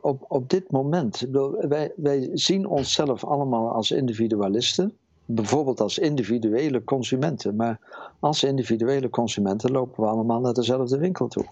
op, 0.00 0.24
op 0.28 0.50
dit 0.50 0.70
moment, 0.70 1.26
wij, 1.68 1.92
wij 1.96 2.30
zien 2.32 2.66
onszelf 2.66 3.24
allemaal 3.24 3.72
als 3.72 3.90
individualisten, 3.90 4.96
bijvoorbeeld 5.24 5.80
als 5.80 5.98
individuele 5.98 6.84
consumenten, 6.84 7.56
maar 7.56 7.80
als 8.20 8.44
individuele 8.44 9.10
consumenten 9.10 9.70
lopen 9.70 10.02
we 10.02 10.10
allemaal 10.10 10.40
naar 10.40 10.54
dezelfde 10.54 10.98
winkel 10.98 11.28
toe. 11.28 11.44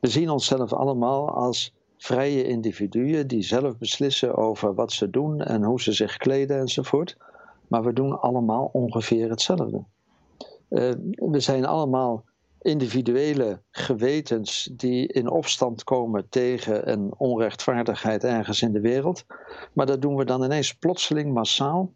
We 0.00 0.08
zien 0.08 0.30
onszelf 0.30 0.72
allemaal 0.72 1.30
als 1.30 1.72
vrije 1.96 2.44
individuen 2.44 3.26
die 3.28 3.42
zelf 3.42 3.78
beslissen 3.78 4.36
over 4.36 4.74
wat 4.74 4.92
ze 4.92 5.10
doen 5.10 5.40
en 5.40 5.62
hoe 5.62 5.80
ze 5.80 5.92
zich 5.92 6.16
kleden 6.16 6.58
enzovoort. 6.58 7.16
Maar 7.68 7.84
we 7.84 7.92
doen 7.92 8.20
allemaal 8.20 8.70
ongeveer 8.72 9.30
hetzelfde. 9.30 9.84
we 10.68 11.40
zijn 11.40 11.66
allemaal 11.66 12.24
individuele 12.66 13.60
gewetens 13.70 14.68
die 14.72 15.06
in 15.06 15.30
opstand 15.30 15.84
komen 15.84 16.28
tegen 16.28 16.90
een 16.90 17.14
onrechtvaardigheid 17.16 18.24
ergens 18.24 18.62
in 18.62 18.72
de 18.72 18.80
wereld. 18.80 19.24
Maar 19.72 19.86
dat 19.86 20.02
doen 20.02 20.16
we 20.16 20.24
dan 20.24 20.44
ineens 20.44 20.74
plotseling 20.74 21.32
massaal. 21.32 21.92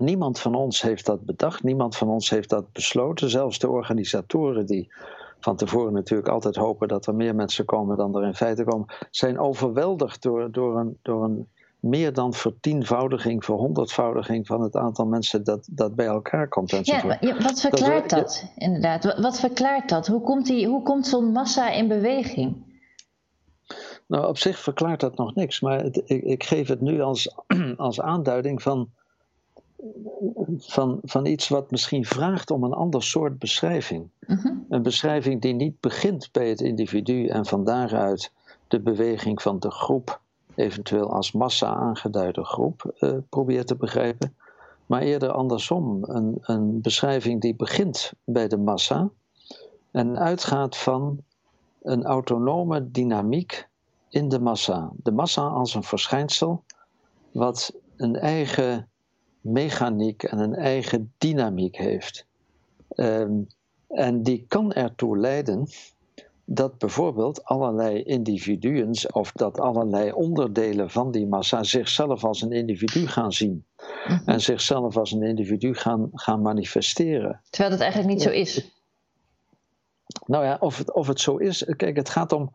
Niemand 0.00 0.40
van 0.40 0.54
ons 0.54 0.82
heeft 0.82 1.06
dat 1.06 1.24
bedacht, 1.24 1.62
niemand 1.62 1.96
van 1.96 2.08
ons 2.08 2.30
heeft 2.30 2.50
dat 2.50 2.72
besloten. 2.72 3.30
Zelfs 3.30 3.58
de 3.58 3.68
organisatoren 3.68 4.66
die 4.66 4.92
van 5.40 5.56
tevoren 5.56 5.92
natuurlijk 5.92 6.28
altijd 6.28 6.56
hopen 6.56 6.88
dat 6.88 7.06
er 7.06 7.14
meer 7.14 7.34
mensen 7.34 7.64
komen 7.64 7.96
dan 7.96 8.16
er 8.16 8.24
in 8.24 8.34
feite 8.34 8.64
komen, 8.64 8.94
zijn 9.10 9.38
overweldigd 9.38 10.22
door, 10.22 10.52
door, 10.52 10.78
een, 10.78 10.98
door 11.02 11.24
een 11.24 11.48
meer 11.84 12.12
dan 12.12 12.34
vertienvoudiging, 12.34 13.44
verhonderdvoudiging 13.44 14.46
van 14.46 14.60
het 14.60 14.76
aantal 14.76 15.06
mensen 15.06 15.44
dat, 15.44 15.68
dat 15.70 15.94
bij 15.94 16.06
elkaar 16.06 16.48
komt. 16.48 16.72
Enzovoort. 16.72 17.16
Ja, 17.20 17.36
wat 17.42 17.60
verklaart 17.60 18.10
dat, 18.10 18.20
dat 18.20 18.52
inderdaad? 18.56 19.04
Wat, 19.04 19.18
wat, 19.18 19.40
verklaart 19.40 19.88
dat? 19.88 20.06
Hoe 20.06 20.20
komt, 20.20 20.46
die, 20.46 20.66
hoe 20.68 20.82
komt 20.82 21.06
zo'n 21.06 21.32
massa 21.32 21.70
in 21.70 21.88
beweging? 21.88 22.72
Nou, 24.06 24.26
op 24.26 24.38
zich 24.38 24.58
verklaart 24.58 25.00
dat 25.00 25.16
nog 25.16 25.34
niks, 25.34 25.60
maar 25.60 25.82
het, 25.82 26.02
ik, 26.04 26.22
ik, 26.22 26.44
geef 26.44 26.68
het 26.68 26.80
nu 26.80 27.00
als, 27.00 27.34
als 27.76 28.00
aanduiding 28.00 28.62
van, 28.62 28.90
van, 30.58 30.98
van 31.02 31.26
iets 31.26 31.48
wat 31.48 31.70
misschien 31.70 32.04
vraagt 32.04 32.50
om 32.50 32.64
een 32.64 32.72
ander 32.72 33.02
soort 33.02 33.38
beschrijving. 33.38 34.08
Mhm. 34.26 34.52
Een 34.68 34.82
beschrijving 34.82 35.40
die 35.40 35.54
niet 35.54 35.80
begint 35.80 36.28
bij 36.32 36.48
het 36.48 36.60
individu 36.60 37.26
en 37.26 37.46
van 37.46 37.64
daaruit 37.64 38.32
de 38.68 38.80
beweging 38.80 39.42
van 39.42 39.58
de 39.58 39.70
groep 39.70 40.22
eventueel 40.56 41.12
als 41.12 41.32
massa 41.32 41.74
aangeduide 41.74 42.44
groep 42.44 42.94
uh, 42.98 43.12
probeert 43.28 43.66
te 43.66 43.76
begrijpen, 43.76 44.36
maar 44.86 45.02
eerder 45.02 45.30
andersom. 45.30 46.04
Een, 46.04 46.38
een 46.40 46.80
beschrijving 46.80 47.40
die 47.40 47.54
begint 47.54 48.12
bij 48.24 48.48
de 48.48 48.56
massa 48.56 49.10
en 49.90 50.18
uitgaat 50.18 50.76
van 50.76 51.18
een 51.82 52.04
autonome 52.04 52.90
dynamiek 52.90 53.68
in 54.08 54.28
de 54.28 54.40
massa. 54.40 54.92
De 55.02 55.12
massa 55.12 55.42
als 55.42 55.74
een 55.74 55.82
verschijnsel 55.82 56.64
wat 57.32 57.74
een 57.96 58.16
eigen 58.16 58.88
mechaniek 59.40 60.22
en 60.22 60.38
een 60.38 60.54
eigen 60.54 61.12
dynamiek 61.18 61.76
heeft. 61.76 62.26
Ehm, 62.88 63.32
en 63.88 64.22
die 64.22 64.44
kan 64.48 64.72
ertoe 64.72 65.18
leiden 65.18 65.66
dat 66.44 66.78
bijvoorbeeld 66.78 67.44
allerlei 67.44 68.02
individuen 68.02 68.94
of 69.12 69.32
dat 69.32 69.60
allerlei 69.60 70.12
onderdelen 70.12 70.90
van 70.90 71.10
die 71.10 71.26
massa 71.26 71.62
zichzelf 71.62 72.24
als 72.24 72.42
een 72.42 72.52
individu 72.52 73.06
gaan 73.06 73.32
zien. 73.32 73.64
Mhm. 74.06 74.28
En 74.28 74.40
zichzelf 74.40 74.96
als 74.96 75.12
een 75.12 75.22
individu 75.22 75.74
gaan, 75.74 76.10
gaan 76.12 76.42
manifesteren. 76.42 77.40
Terwijl 77.50 77.70
dat 77.70 77.80
eigenlijk 77.80 78.12
niet 78.12 78.22
zo 78.22 78.30
is. 78.30 78.72
Nou 80.26 80.44
ja, 80.44 80.56
of 80.60 80.78
het, 80.78 80.92
of 80.92 81.06
het 81.06 81.20
zo 81.20 81.36
is. 81.36 81.64
Kijk, 81.76 81.96
het 81.96 82.08
gaat 82.08 82.32
om. 82.32 82.52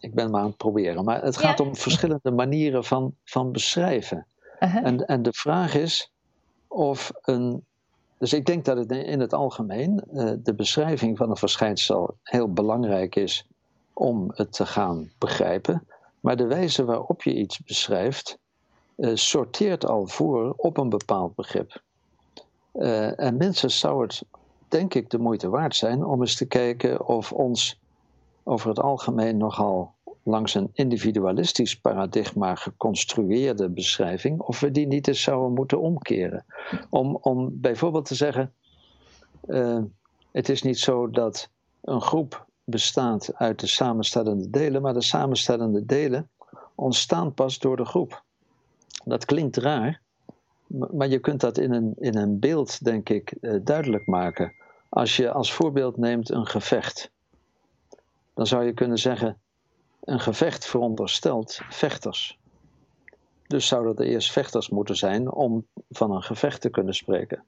Ik 0.00 0.14
ben 0.14 0.30
maar 0.30 0.40
aan 0.40 0.46
het 0.46 0.56
proberen, 0.56 1.04
maar 1.04 1.22
het 1.22 1.36
gaat 1.36 1.60
om 1.60 1.76
verschillende 1.76 2.30
manieren 2.30 2.84
van, 2.84 3.14
van 3.24 3.52
beschrijven. 3.52 4.26
En, 4.58 5.06
en 5.06 5.22
de 5.22 5.32
vraag 5.32 5.74
is 5.74 6.12
of 6.68 7.10
een 7.22 7.64
dus 8.18 8.32
ik 8.32 8.46
denk 8.46 8.64
dat 8.64 8.76
het 8.76 8.90
in 8.90 9.20
het 9.20 9.32
algemeen 9.32 10.04
uh, 10.12 10.32
de 10.42 10.54
beschrijving 10.54 11.16
van 11.16 11.30
een 11.30 11.36
verschijnsel 11.36 12.16
heel 12.22 12.52
belangrijk 12.52 13.16
is 13.16 13.46
om 13.92 14.30
het 14.34 14.52
te 14.52 14.66
gaan 14.66 15.10
begrijpen. 15.18 15.86
Maar 16.20 16.36
de 16.36 16.46
wijze 16.46 16.84
waarop 16.84 17.22
je 17.22 17.34
iets 17.34 17.60
beschrijft, 17.60 18.38
uh, 18.96 19.16
sorteert 19.16 19.86
al 19.86 20.06
voor 20.06 20.54
op 20.56 20.76
een 20.76 20.88
bepaald 20.88 21.34
begrip. 21.34 21.82
Uh, 22.74 23.20
en 23.20 23.36
minstens 23.36 23.78
zou 23.78 24.02
het, 24.02 24.24
denk 24.68 24.94
ik, 24.94 25.10
de 25.10 25.18
moeite 25.18 25.48
waard 25.48 25.76
zijn 25.76 26.04
om 26.04 26.20
eens 26.20 26.36
te 26.36 26.46
kijken 26.46 27.06
of 27.06 27.32
ons 27.32 27.80
over 28.42 28.68
het 28.68 28.80
algemeen 28.80 29.36
nogal 29.36 29.94
langs 30.28 30.54
een 30.54 30.70
individualistisch 30.72 31.80
paradigma 31.80 32.54
geconstrueerde 32.54 33.68
beschrijving, 33.68 34.40
of 34.40 34.60
we 34.60 34.70
die 34.70 34.86
niet 34.86 35.08
eens 35.08 35.22
zouden 35.22 35.52
moeten 35.52 35.80
omkeren. 35.80 36.44
Om, 36.90 37.18
om 37.20 37.60
bijvoorbeeld 37.60 38.04
te 38.04 38.14
zeggen: 38.14 38.52
uh, 39.46 39.82
het 40.32 40.48
is 40.48 40.62
niet 40.62 40.78
zo 40.78 41.10
dat 41.10 41.50
een 41.80 42.00
groep 42.00 42.46
bestaat 42.64 43.34
uit 43.34 43.60
de 43.60 43.66
samenstellende 43.66 44.50
delen, 44.50 44.82
maar 44.82 44.94
de 44.94 45.02
samenstellende 45.02 45.84
delen 45.84 46.28
ontstaan 46.74 47.34
pas 47.34 47.58
door 47.58 47.76
de 47.76 47.84
groep. 47.84 48.22
Dat 49.04 49.24
klinkt 49.24 49.56
raar, 49.56 50.00
maar 50.66 51.08
je 51.08 51.18
kunt 51.18 51.40
dat 51.40 51.58
in 51.58 51.72
een, 51.72 51.94
in 51.98 52.16
een 52.16 52.38
beeld, 52.38 52.84
denk 52.84 53.08
ik, 53.08 53.34
uh, 53.40 53.60
duidelijk 53.64 54.06
maken. 54.06 54.52
Als 54.88 55.16
je 55.16 55.30
als 55.30 55.52
voorbeeld 55.52 55.96
neemt 55.96 56.30
een 56.30 56.46
gevecht, 56.46 57.10
dan 58.34 58.46
zou 58.46 58.64
je 58.64 58.72
kunnen 58.72 58.98
zeggen: 58.98 59.36
een 60.08 60.20
gevecht 60.20 60.66
veronderstelt 60.66 61.60
vechters. 61.68 62.38
Dus 63.46 63.66
zouden 63.66 63.96
er 63.96 64.10
eerst 64.10 64.32
vechters 64.32 64.68
moeten 64.68 64.96
zijn 64.96 65.32
om 65.32 65.66
van 65.90 66.10
een 66.10 66.22
gevecht 66.22 66.60
te 66.60 66.68
kunnen 66.68 66.94
spreken. 66.94 67.44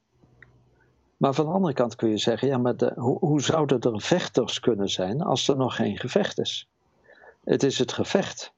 Maar 1.16 1.34
van 1.34 1.46
de 1.46 1.52
andere 1.52 1.74
kant 1.74 1.94
kun 1.94 2.08
je 2.08 2.18
zeggen, 2.18 2.48
ja, 2.48 2.58
maar 2.58 2.76
de, 2.76 2.92
hoe, 2.96 3.18
hoe 3.18 3.40
zouden 3.40 3.80
er 3.80 4.00
vechters 4.00 4.60
kunnen 4.60 4.88
zijn 4.88 5.22
als 5.22 5.48
er 5.48 5.56
nog 5.56 5.76
geen 5.76 5.98
gevecht 5.98 6.38
is? 6.38 6.68
Het 7.44 7.62
is 7.62 7.78
het 7.78 7.92
gevecht. 7.92 8.52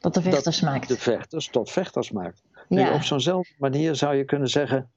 Dat 0.00 0.14
de 0.14 0.22
vechters 0.22 0.60
dat 0.60 0.70
maakt. 0.70 0.88
De 0.88 0.96
vechters 0.96 1.48
tot 1.48 1.70
vechters 1.70 2.10
maakt. 2.10 2.42
Nu, 2.68 2.90
op 2.90 3.02
zo'nzelfde 3.02 3.54
manier 3.58 3.94
zou 3.94 4.14
je 4.14 4.24
kunnen 4.24 4.48
zeggen, 4.48 4.90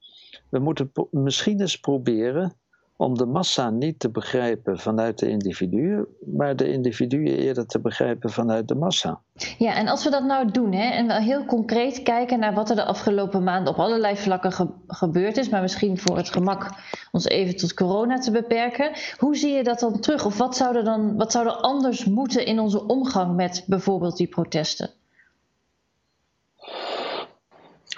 we 0.48 0.58
moeten 0.58 0.92
misschien 1.10 1.60
eens 1.60 1.80
proberen 1.80 2.59
om 3.00 3.18
de 3.18 3.26
massa 3.26 3.70
niet 3.70 3.98
te 3.98 4.10
begrijpen 4.10 4.78
vanuit 4.78 5.18
de 5.18 5.28
individuen, 5.28 6.06
maar 6.34 6.56
de 6.56 6.72
individuen 6.72 7.38
eerder 7.38 7.66
te 7.66 7.80
begrijpen 7.80 8.30
vanuit 8.30 8.68
de 8.68 8.74
massa. 8.74 9.20
Ja, 9.58 9.74
en 9.74 9.88
als 9.88 10.04
we 10.04 10.10
dat 10.10 10.24
nou 10.24 10.50
doen 10.50 10.72
hè, 10.72 10.90
en 10.90 11.06
we 11.06 11.22
heel 11.22 11.44
concreet 11.44 12.02
kijken 12.02 12.38
naar 12.38 12.54
wat 12.54 12.70
er 12.70 12.76
de 12.76 12.84
afgelopen 12.84 13.42
maanden 13.42 13.72
op 13.72 13.78
allerlei 13.78 14.16
vlakken 14.16 14.52
gebeurd 14.86 15.36
is, 15.36 15.48
maar 15.48 15.60
misschien 15.60 15.98
voor 15.98 16.16
het 16.16 16.30
gemak 16.30 16.70
ons 17.12 17.24
even 17.24 17.56
tot 17.56 17.74
corona 17.74 18.18
te 18.18 18.30
beperken, 18.30 18.90
hoe 19.18 19.36
zie 19.36 19.52
je 19.52 19.64
dat 19.64 19.78
dan 19.78 20.00
terug? 20.00 20.24
Of 20.24 20.38
wat 20.38 20.56
zou 20.56 20.76
er 20.76 20.84
dan 20.84 21.16
wat 21.16 21.32
zou 21.32 21.46
er 21.46 21.52
anders 21.52 22.04
moeten 22.04 22.46
in 22.46 22.60
onze 22.60 22.86
omgang 22.86 23.36
met 23.36 23.64
bijvoorbeeld 23.66 24.16
die 24.16 24.28
protesten? 24.28 24.90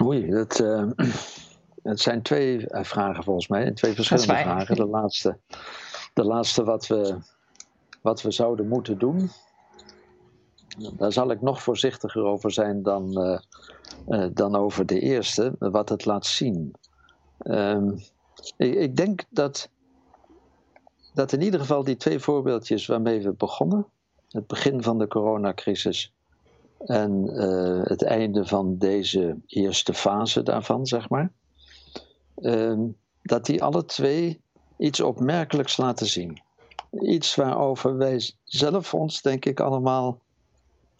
Oei, 0.03 0.31
dat. 0.31 0.61
Uh... 0.61 0.91
Het 1.83 2.01
zijn 2.01 2.23
twee 2.23 2.69
eh, 2.69 2.85
vragen 2.85 3.25
volgens 3.25 3.49
mij, 3.49 3.73
twee 3.73 3.95
verschillende 3.95 4.43
vragen. 4.43 4.77
De 4.77 4.87
laatste, 4.87 5.39
de 6.15 6.25
laatste 6.25 6.65
wat, 6.65 6.87
we, 6.87 7.19
wat 8.03 8.23
we 8.23 8.31
zouden 8.31 8.69
moeten 8.69 8.99
doen. 8.99 9.31
Daar 10.97 11.13
zal 11.13 11.31
ik 11.31 11.41
nog 11.41 11.63
voorzichtiger 11.63 12.23
over 12.23 12.53
zijn 12.53 12.83
dan, 12.83 13.23
uh, 13.23 13.39
uh, 14.09 14.29
dan 14.33 14.57
over 14.57 14.87
de 14.87 15.01
eerste, 15.01 15.55
wat 15.59 15.89
het 15.89 16.05
laat 16.05 16.27
zien. 16.27 16.75
Ehm, 17.39 17.91
ik, 18.57 18.75
ik, 18.75 18.97
denk 18.97 19.25
dat, 19.31 19.71
dat 21.15 21.33
in 21.33 21.43
ieder 21.43 21.61
geval 21.61 21.85
die 21.85 21.97
twee 21.97 22.19
voorbeeldjes 22.19 22.87
waarmee 22.87 23.23
we 23.23 23.33
begonnen, 23.33 23.87
het 24.29 24.47
begin 24.47 24.83
van 24.83 24.99
de 24.99 25.09
coronacrisis 25.09 26.13
en 26.79 27.23
het 27.83 28.03
einde 28.03 28.47
van 28.47 28.79
deze 28.79 29.37
eerste 29.47 29.95
fase 29.95 30.43
daarvan, 30.43 30.87
zeg 30.87 31.09
maar, 31.09 31.33
Ehm, 32.43 32.81
dat 33.23 33.47
die 33.47 33.63
alle 33.63 33.85
twee 33.85 34.41
iets 34.79 35.01
opmerkelijks 35.01 35.77
laten 35.77 36.07
zien. 36.07 36.43
Iets 36.91 37.35
waarover 37.35 37.97
wij 37.97 38.31
zelf 38.45 38.95
ons, 38.95 39.23
denk 39.23 39.45
ik, 39.45 39.61
allemaal 39.61 40.19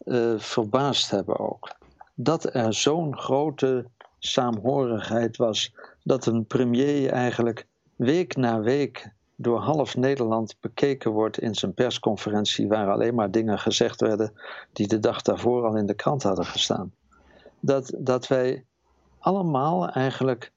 uh, 0.05 0.39
verbaasd 0.39 1.11
hebben 1.11 1.39
ook. 1.39 1.75
Dat 2.15 2.55
er 2.55 2.75
zo'n 2.75 3.19
grote 3.19 3.87
saamhorigheid 4.19 5.37
was, 5.37 5.75
dat 6.03 6.27
een 6.27 6.47
premier 6.47 7.11
eigenlijk 7.11 7.67
week 7.97 8.37
na 8.37 8.61
week 8.61 9.13
door 9.37 9.59
half 9.59 9.97
Nederland 9.97 10.57
bekeken 10.61 11.11
wordt 11.11 11.39
in 11.39 11.55
zijn 11.55 11.75
persconferentie, 11.75 12.69
waar 12.69 12.91
alleen 12.91 13.15
maar 13.15 13.31
dingen 13.31 13.59
gezegd 13.59 14.01
werden 14.01 14.33
die 14.73 14.87
de 14.87 14.99
dag 14.99 15.23
daarvoor 15.23 15.65
al 15.65 15.77
in 15.77 15.87
de 15.87 15.95
krant 15.95 16.23
hadden 16.23 16.45
gestaan. 16.45 16.93
Dat, 17.61 17.93
dat 17.99 18.27
wij 18.27 18.65
allemaal 19.19 19.89
eigenlijk 19.89 20.53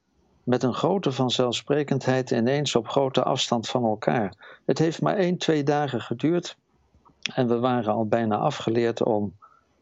met 0.46 0.62
een 0.62 0.74
grote 0.74 1.12
vanzelfsprekendheid 1.12 2.30
ineens 2.30 2.76
op 2.76 2.88
grote 2.88 3.22
afstand 3.22 3.68
van 3.68 3.84
elkaar. 3.84 4.58
Het 4.66 4.78
heeft 4.78 5.02
maar 5.02 5.16
één, 5.16 5.36
twee 5.36 5.62
dagen 5.62 6.00
geduurd 6.00 6.56
en 7.34 7.48
we 7.48 7.58
waren 7.58 7.92
al 7.92 8.06
bijna 8.06 8.36
afgeleerd 8.36 9.02
om 9.02 9.34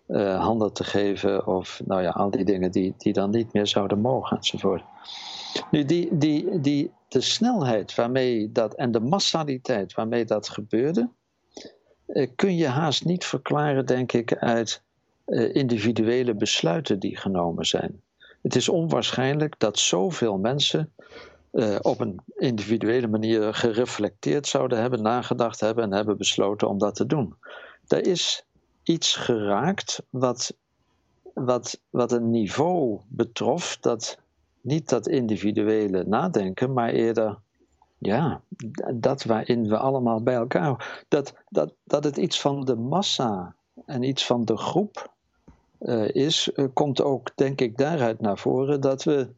uh, 0.09 0.45
handen 0.45 0.73
te 0.73 0.85
geven 0.85 1.47
of 1.47 1.81
nou 1.85 2.03
ja, 2.03 2.11
al 2.11 2.31
die 2.31 2.45
dingen 2.45 2.71
die, 2.71 2.95
die 2.99 3.13
dan 3.13 3.31
niet 3.31 3.53
meer 3.53 3.67
zouden 3.67 4.01
mogen 4.01 4.37
enzovoort. 4.37 4.85
Nu, 5.71 5.85
die, 5.85 6.19
die, 6.19 6.61
die, 6.61 6.91
de 7.09 7.21
snelheid 7.21 7.95
waarmee 7.95 8.53
dat 8.53 8.75
en 8.75 8.91
de 8.91 9.01
massaliteit 9.01 9.95
waarmee 9.95 10.25
dat 10.25 10.49
gebeurde, 10.49 11.09
uh, 12.07 12.29
kun 12.37 12.57
je 12.57 12.67
haast 12.67 13.05
niet 13.05 13.25
verklaren, 13.25 13.87
denk 13.87 14.13
ik, 14.13 14.37
uit 14.37 14.83
uh, 15.27 15.55
individuele 15.55 16.35
besluiten 16.35 16.99
die 16.99 17.17
genomen 17.17 17.67
zijn. 17.67 18.03
Het 18.45 18.57
is 18.57 18.69
onwaarschijnlijk 18.69 19.55
dat 19.59 19.79
zoveel 19.79 20.39
mensen 20.39 20.93
uh, 21.53 21.77
op 21.81 22.01
een 22.01 22.21
individuele 22.37 23.07
manier 23.07 23.55
gereflecteerd 23.55 24.47
zouden 24.47 24.81
hebben, 24.81 25.03
nagedacht 25.03 25.61
hebben 25.61 25.85
en 25.85 25.93
hebben 25.93 26.17
besloten 26.17 26.69
om 26.69 26.79
dat 26.79 26.95
te 26.95 27.07
doen. 27.07 27.35
Er 27.89 28.07
is 28.07 28.45
iets 28.83 29.17
geraakt 29.17 30.03
wat, 30.11 30.55
wat, 31.35 31.81
wat 31.91 32.13
een 32.13 32.31
niveau 32.31 33.01
betrof 33.09 33.77
dat 33.81 34.19
niet 34.61 34.89
dat 34.89 35.09
individuele 35.09 36.05
nadenken, 36.07 36.73
maar 36.73 36.91
eerder 36.91 37.39
ja, 37.99 38.41
dat 38.95 39.25
waarin 39.25 39.69
we 39.69 39.79
allemaal 39.79 40.23
bij 40.23 40.35
elkaar. 40.35 41.05
Dat, 41.09 41.35
dat, 41.49 41.75
dat 41.85 42.05
het 42.05 42.17
iets 42.17 42.41
van 42.41 42.65
de 42.65 42.77
massa 42.77 43.55
en 43.87 44.03
iets 44.03 44.27
van 44.27 44.45
de 44.45 44.57
groep 44.57 45.13
is, 46.13 46.51
uh, 46.55 46.67
komt 46.73 47.03
ook, 47.03 47.37
denk 47.37 47.61
ik, 47.61 47.77
daaruit 47.77 48.21
naar 48.21 48.39
voren 48.39 48.81
dat 48.81 49.05
we 49.05 49.29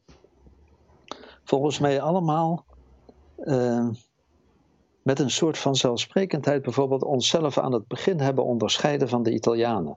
volgens 1.45 1.79
mij 1.79 2.01
allemaal 2.01 2.65
uh, 3.39 3.89
met 5.03 5.19
een 5.19 5.31
soort 5.31 5.59
van 5.59 5.77
zelfsprekendheid 5.77 6.63
bijvoorbeeld 6.63 7.03
onszelf 7.03 7.59
aan 7.59 7.73
het 7.73 7.87
begin 7.89 8.21
hebben 8.21 8.45
onderscheiden 8.45 9.09
van 9.09 9.23
de 9.23 9.33
Italianen. 9.33 9.97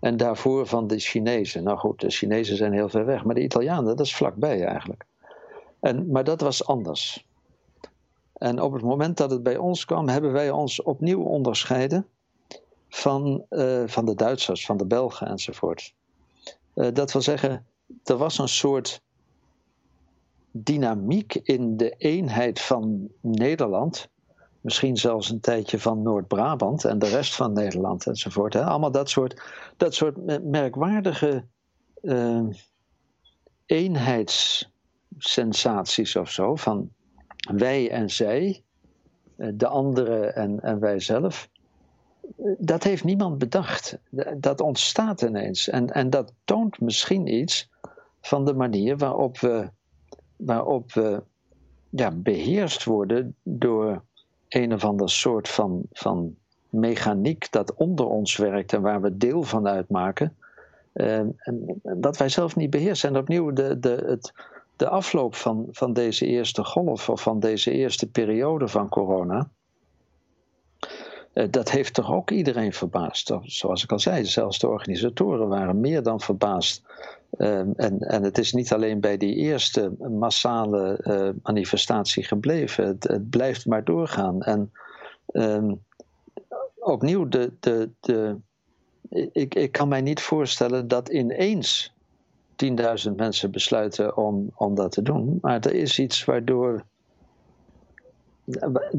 En 0.00 0.16
daarvoor 0.16 0.66
van 0.66 0.86
de 0.86 0.98
Chinezen. 0.98 1.62
Nou 1.62 1.78
goed, 1.78 2.00
de 2.00 2.10
Chinezen 2.10 2.56
zijn 2.56 2.72
heel 2.72 2.88
ver 2.88 3.04
weg, 3.04 3.24
maar 3.24 3.34
de 3.34 3.42
Italianen, 3.42 3.84
dat 3.84 4.06
is 4.06 4.16
vlakbij 4.16 4.64
eigenlijk. 4.64 5.06
En, 5.80 6.10
maar 6.10 6.24
dat 6.24 6.40
was 6.40 6.66
anders. 6.66 7.26
En 8.32 8.62
op 8.62 8.72
het 8.72 8.82
moment 8.82 9.16
dat 9.16 9.30
het 9.30 9.42
bij 9.42 9.56
ons 9.56 9.84
kwam, 9.84 10.08
hebben 10.08 10.32
wij 10.32 10.50
ons 10.50 10.82
opnieuw 10.82 11.22
onderscheiden 11.22 12.06
van, 12.88 13.44
uh, 13.50 13.82
van 13.86 14.04
de 14.04 14.14
Duitsers, 14.14 14.66
van 14.66 14.76
de 14.76 14.86
Belgen 14.86 15.26
enzovoort. 15.26 15.94
Uh, 16.74 16.88
dat 16.92 17.12
wil 17.12 17.22
zeggen, 17.22 17.66
er 18.04 18.16
was 18.16 18.38
een 18.38 18.48
soort 18.48 19.02
dynamiek 20.50 21.34
in 21.34 21.76
de 21.76 21.90
eenheid 21.90 22.60
van 22.60 23.08
Nederland. 23.20 24.08
Misschien 24.60 24.96
zelfs 24.96 25.30
een 25.30 25.40
tijdje 25.40 25.78
van 25.78 26.02
Noord-Brabant 26.02 26.84
en 26.84 26.98
de 26.98 27.08
rest 27.08 27.34
van 27.34 27.52
Nederland 27.52 28.06
enzovoort. 28.06 28.52
Hè? 28.52 28.64
Allemaal 28.64 28.90
dat 28.90 29.10
soort, 29.10 29.42
dat 29.76 29.94
soort 29.94 30.44
merkwaardige 30.44 31.44
uh, 32.02 32.46
eenheidssensaties 33.66 36.16
of 36.16 36.30
zo. 36.30 36.56
Van 36.56 36.90
wij 37.52 37.90
en 37.90 38.10
zij, 38.10 38.62
de 39.36 39.66
anderen 39.66 40.34
en, 40.34 40.60
en 40.60 40.80
wij 40.80 41.00
zelf 41.00 41.48
dat 42.58 42.82
heeft 42.82 43.04
niemand 43.04 43.38
bedacht. 43.38 43.98
Dat 44.36 44.60
ontstaat 44.60 45.22
ineens. 45.22 45.68
En, 45.68 45.90
en 45.90 46.10
dat 46.10 46.32
toont 46.44 46.80
misschien 46.80 47.34
iets 47.34 47.68
van 48.20 48.44
de 48.44 48.54
manier 48.54 48.96
waarop 48.96 49.38
we, 49.38 49.70
waarop 50.36 50.92
we 50.92 51.22
ja, 51.90 52.10
beheerst 52.10 52.84
worden 52.84 53.34
door 53.42 54.02
een 54.48 54.72
of 54.72 54.84
ander 54.84 55.10
soort 55.10 55.48
van, 55.48 55.82
van 55.92 56.36
mechaniek 56.70 57.52
dat 57.52 57.74
onder 57.74 58.06
ons 58.06 58.36
werkt 58.36 58.72
en 58.72 58.82
waar 58.82 59.00
we 59.00 59.16
deel 59.16 59.42
van 59.42 59.68
uitmaken. 59.68 60.36
Uh, 60.94 61.18
en 61.18 61.80
dat 61.82 62.16
wij 62.16 62.28
zelf 62.28 62.56
niet 62.56 62.70
beheersen. 62.70 63.08
En 63.08 63.20
opnieuw 63.20 63.52
de, 63.52 63.78
de, 63.78 64.04
het, 64.06 64.32
de 64.76 64.88
afloop 64.88 65.34
van, 65.34 65.66
van 65.70 65.92
deze 65.92 66.26
eerste 66.26 66.64
golf 66.64 67.08
of 67.08 67.22
van 67.22 67.40
deze 67.40 67.70
eerste 67.70 68.10
periode 68.10 68.68
van 68.68 68.88
corona 68.88 69.50
dat 71.50 71.70
heeft 71.70 71.94
toch 71.94 72.12
ook 72.12 72.30
iedereen 72.30 72.72
verbaasd. 72.72 73.32
Zoals 73.42 73.84
ik 73.84 73.92
al 73.92 73.98
zei, 73.98 74.24
zelfs 74.24 74.58
de 74.58 74.68
organisatoren 74.68 75.48
waren 75.48 75.80
meer 75.80 76.02
dan 76.02 76.20
verbaasd. 76.20 76.82
Ehm, 77.36 77.70
en, 77.76 77.98
en 77.98 78.22
het 78.22 78.38
is 78.38 78.52
niet 78.52 78.72
alleen 78.72 79.00
bij 79.00 79.16
die 79.16 79.34
eerste 79.34 79.92
massale 79.98 80.96
eh, 80.96 81.28
manifestatie 81.42 82.24
gebleven. 82.24 82.86
Het, 82.86 83.04
het, 83.04 83.30
blijft 83.30 83.66
maar 83.66 83.84
doorgaan. 83.84 84.42
En 84.42 84.72
ehm, 85.26 85.74
opnieuw, 86.78 87.28
de, 87.28 87.52
de, 87.60 87.90
de, 88.00 88.36
ik, 89.32 89.54
ik 89.54 89.72
kan 89.72 89.88
mij 89.88 90.00
niet 90.00 90.20
voorstellen 90.20 90.88
dat 90.88 91.08
ineens 91.08 91.92
10.000 92.64 93.14
mensen 93.16 93.50
besluiten 93.50 94.16
om, 94.16 94.50
om 94.54 94.74
dat 94.74 94.92
te 94.92 95.02
doen. 95.02 95.38
Maar 95.40 95.60
er 95.60 95.74
is 95.74 95.98
iets 95.98 96.24
waardoor. 96.24 96.84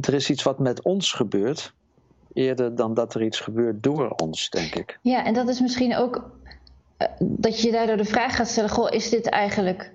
Er 0.01 0.13
is 0.13 0.29
iets 0.29 0.43
wat 0.43 0.59
met 0.59 0.81
ons 0.81 1.11
gebeurt 1.13 1.73
eerder 2.33 2.75
dan 2.75 2.93
dat 2.93 3.13
er 3.13 3.23
iets 3.23 3.39
gebeurt 3.39 3.83
door 3.83 4.09
ons, 4.09 4.49
denk 4.49 4.75
ik. 4.75 4.99
Ja, 5.01 5.25
en 5.25 5.33
dat 5.33 5.47
is 5.47 5.59
misschien 5.59 5.95
ook 5.95 6.31
uh, 6.97 7.07
dat 7.19 7.61
je 7.61 7.71
daardoor 7.71 7.97
de 7.97 8.05
vraag 8.05 8.35
gaat 8.35 8.47
stellen: 8.47 8.69
goh, 8.69 8.91
is 8.91 9.09
dit 9.09 9.29
eigenlijk. 9.29 9.91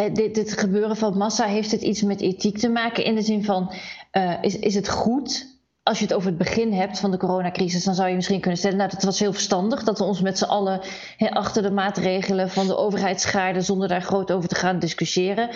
Uh, 0.00 0.14
dit, 0.14 0.58
gebeuren 0.58 0.96
van 0.96 1.16
massa, 1.16 1.46
heeft 1.46 1.70
het 1.70 1.82
iets 1.82 2.02
met 2.02 2.20
ethiek 2.20 2.58
te 2.58 2.68
maken? 2.68 3.04
In 3.04 3.14
de 3.14 3.22
zin 3.22 3.44
van: 3.44 3.72
uh, 4.12 4.38
is, 4.42 4.58
is 4.58 4.74
het 4.74 4.88
goed 4.88 5.52
als 5.82 5.98
je 5.98 6.04
het 6.04 6.14
over 6.14 6.28
het 6.28 6.38
begin 6.38 6.72
hebt 6.72 6.98
van 6.98 7.10
de 7.10 7.16
coronacrisis, 7.16 7.84
dan 7.84 7.94
zou 7.94 8.08
je 8.08 8.14
misschien 8.14 8.40
kunnen 8.40 8.58
stellen, 8.58 8.76
nou 8.76 8.90
dat 8.90 9.02
was 9.02 9.18
heel 9.18 9.32
verstandig 9.32 9.82
dat 9.82 9.98
we 9.98 10.04
ons 10.04 10.20
met 10.20 10.38
z'n 10.38 10.44
allen 10.44 10.80
achter 11.18 11.62
de 11.62 11.70
maatregelen 11.70 12.50
van 12.50 12.66
de 12.66 12.76
overheid 12.76 13.20
schaarden 13.20 13.64
zonder 13.64 13.88
daar 13.88 14.02
groot 14.02 14.32
over 14.32 14.48
te 14.48 14.54
gaan 14.54 14.78
discussiëren. 14.78 15.50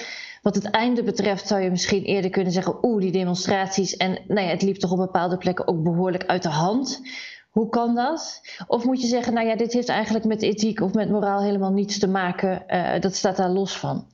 Wat 0.47 0.55
het 0.55 0.71
einde 0.71 1.03
betreft 1.03 1.47
zou 1.47 1.61
je 1.61 1.71
misschien 1.71 2.03
eerder 2.03 2.31
kunnen 2.31 2.53
zeggen, 2.53 2.85
oeh 2.85 3.01
die 3.01 3.13
demonstraties 3.13 3.97
en 3.97 4.19
nou 4.29 4.41
ja, 4.41 4.53
het 4.53 4.63
liep 4.63 4.77
toch 4.77 4.91
op 4.91 4.97
bepaalde 4.97 5.37
plekken 5.37 5.69
ook 5.69 5.83
behoorlijk 5.83 6.27
uit 6.27 6.43
de 6.43 6.49
hand. 6.49 7.03
Hoe 7.51 7.69
kan 7.69 7.95
dat? 7.95 8.41
Of 8.67 8.85
moet 8.85 9.01
je 9.01 9.07
zeggen, 9.07 9.35
nou 9.35 9.47
ja, 9.47 9.57
dit 9.57 9.73
heeft 9.73 9.89
eigenlijk 9.89 10.25
met 10.25 10.43
ethiek 10.43 10.81
of 10.81 10.93
met 10.95 11.11
moraal 11.11 11.43
helemaal 11.43 11.73
niets 11.73 11.99
te 11.99 12.09
maken, 12.09 12.65
uh, 12.69 13.01
dat 13.01 13.15
staat 13.15 13.37
daar 13.37 13.51
los 13.51 13.79
van? 13.79 14.07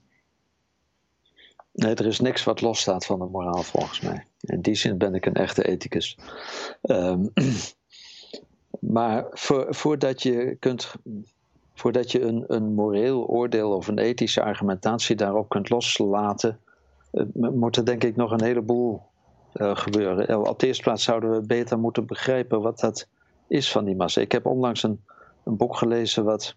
Nee, 1.72 1.94
er 1.94 2.06
is 2.06 2.20
niks 2.20 2.44
wat 2.44 2.60
losstaat 2.60 3.06
van 3.06 3.18
de 3.18 3.24
moraal 3.24 3.62
volgens 3.62 4.00
mij. 4.00 4.26
In 4.40 4.60
die 4.60 4.74
zin 4.74 4.98
ben 4.98 5.14
ik 5.14 5.26
een 5.26 5.34
echte 5.34 5.62
ethicus. 5.62 6.18
Um, 6.82 7.32
maar 8.94 9.26
voor, 9.30 9.66
voordat 9.74 10.22
je 10.22 10.56
kunt. 10.58 10.92
Voordat 11.74 12.12
je 12.12 12.22
een, 12.22 12.44
een 12.46 12.74
moreel 12.74 13.26
oordeel 13.26 13.70
of 13.70 13.88
een 13.88 13.98
ethische 13.98 14.42
argumentatie 14.42 15.16
daarop 15.16 15.48
kunt 15.48 15.70
loslaten, 15.70 16.58
uh, 17.12 17.24
moet 17.32 17.76
er 17.76 17.84
denk 17.84 18.04
ik 18.04 18.16
nog 18.16 18.30
een 18.30 18.42
heleboel 18.42 19.02
uh, 19.54 19.76
gebeuren. 19.76 20.48
Op 20.48 20.58
de 20.58 20.66
eerste 20.66 20.82
plaats 20.82 21.04
zouden 21.04 21.30
we 21.30 21.46
beter 21.46 21.78
moeten 21.78 22.06
begrijpen 22.06 22.60
wat 22.60 22.80
dat 22.80 23.08
is 23.46 23.72
van 23.72 23.84
die 23.84 23.96
massa. 23.96 24.20
Ik 24.20 24.32
heb 24.32 24.46
onlangs 24.46 24.82
een, 24.82 25.00
een 25.44 25.56
boek 25.56 25.76
gelezen 25.76 26.24
wat. 26.24 26.54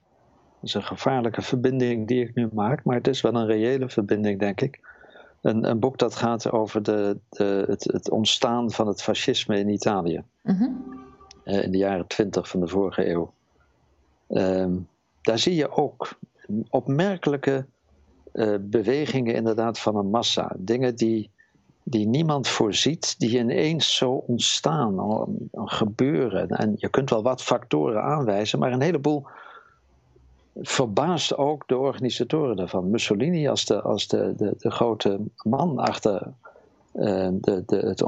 Is 0.62 0.74
een 0.74 0.84
gevaarlijke 0.84 1.42
verbinding 1.42 2.08
die 2.08 2.22
ik 2.22 2.36
nu 2.36 2.50
maak, 2.54 2.84
maar 2.84 2.96
het 2.96 3.08
is 3.08 3.22
wel 3.22 3.36
een 3.36 3.46
reële 3.46 3.90
verbinding, 3.90 4.40
denk 4.40 4.62
ik 4.62 4.80
een, 5.42 5.70
een 5.70 5.80
boek 5.80 5.98
dat 5.98 6.16
gaat 6.16 6.52
over 6.52 6.84
de, 6.84 7.18
de, 7.30 7.66
het, 7.68 7.84
het, 7.84 8.10
ontstaan 8.10 8.72
van 8.72 8.88
het 8.88 9.02
fascisme 9.02 9.60
in 9.60 9.70
Italië. 9.70 10.24
Mm 10.42 11.04
in 11.46 11.72
de 11.72 11.78
jaren 11.78 12.08
twintig 12.08 12.50
van 12.50 12.60
de 12.60 12.68
vorige 12.68 13.10
eeuw. 13.10 13.34
Uh, 14.30 14.66
daar 15.26 15.40
zie 15.40 15.56
je 15.56 15.72
ook 15.72 16.10
opmerkelijke 16.70 17.66
uh, 18.34 18.56
bewegingen 18.62 19.36
inderdaad 19.36 19.80
van 19.80 19.96
een 19.96 20.10
massa. 20.10 20.56
Dingen 20.58 20.96
die, 20.96 21.30
die 21.84 22.08
niemand 22.08 22.48
voorziet, 22.48 23.20
die 23.20 23.40
ineens 23.40 23.96
zo 23.96 24.12
ontstaan, 24.12 25.00
gebeuren. 25.52 26.48
En 26.48 26.74
je 26.78 26.90
kunt 26.90 27.10
wel 27.10 27.24
wat 27.24 27.42
factoren 27.42 28.04
aanwijzen, 28.04 28.60
maar 28.60 28.72
een 28.72 28.82
heleboel 28.82 29.26
verbaast 30.62 31.38
ook 31.38 31.68
de 31.68 31.78
organisatoren 31.78 32.56
daarvan. 32.56 32.90
Mussolini 32.90 33.48
als 33.48 33.66
de, 33.66 33.82
als 33.82 34.08
de, 34.08 34.34
de, 34.38 34.54
de 34.58 34.72
grote 34.72 35.20
man 35.44 35.78
achter 35.78 36.34
uh, 36.94 37.28
de, 37.32 37.64
de, 37.66 37.76
het, 37.78 38.04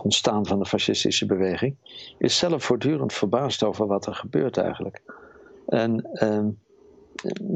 ontstaan 0.00 0.46
van 0.46 0.58
de 0.58 0.66
fascistische 0.66 1.26
beweging, 1.26 1.74
is 2.18 2.38
zelf 2.38 2.64
voortdurend 2.64 3.12
verbaasd 3.12 3.62
over 3.62 3.86
wat 3.86 4.06
er 4.06 4.14
gebeurt 4.14 4.56
eigenlijk. 4.56 5.02
En 5.70 6.08
uh, 6.12 6.46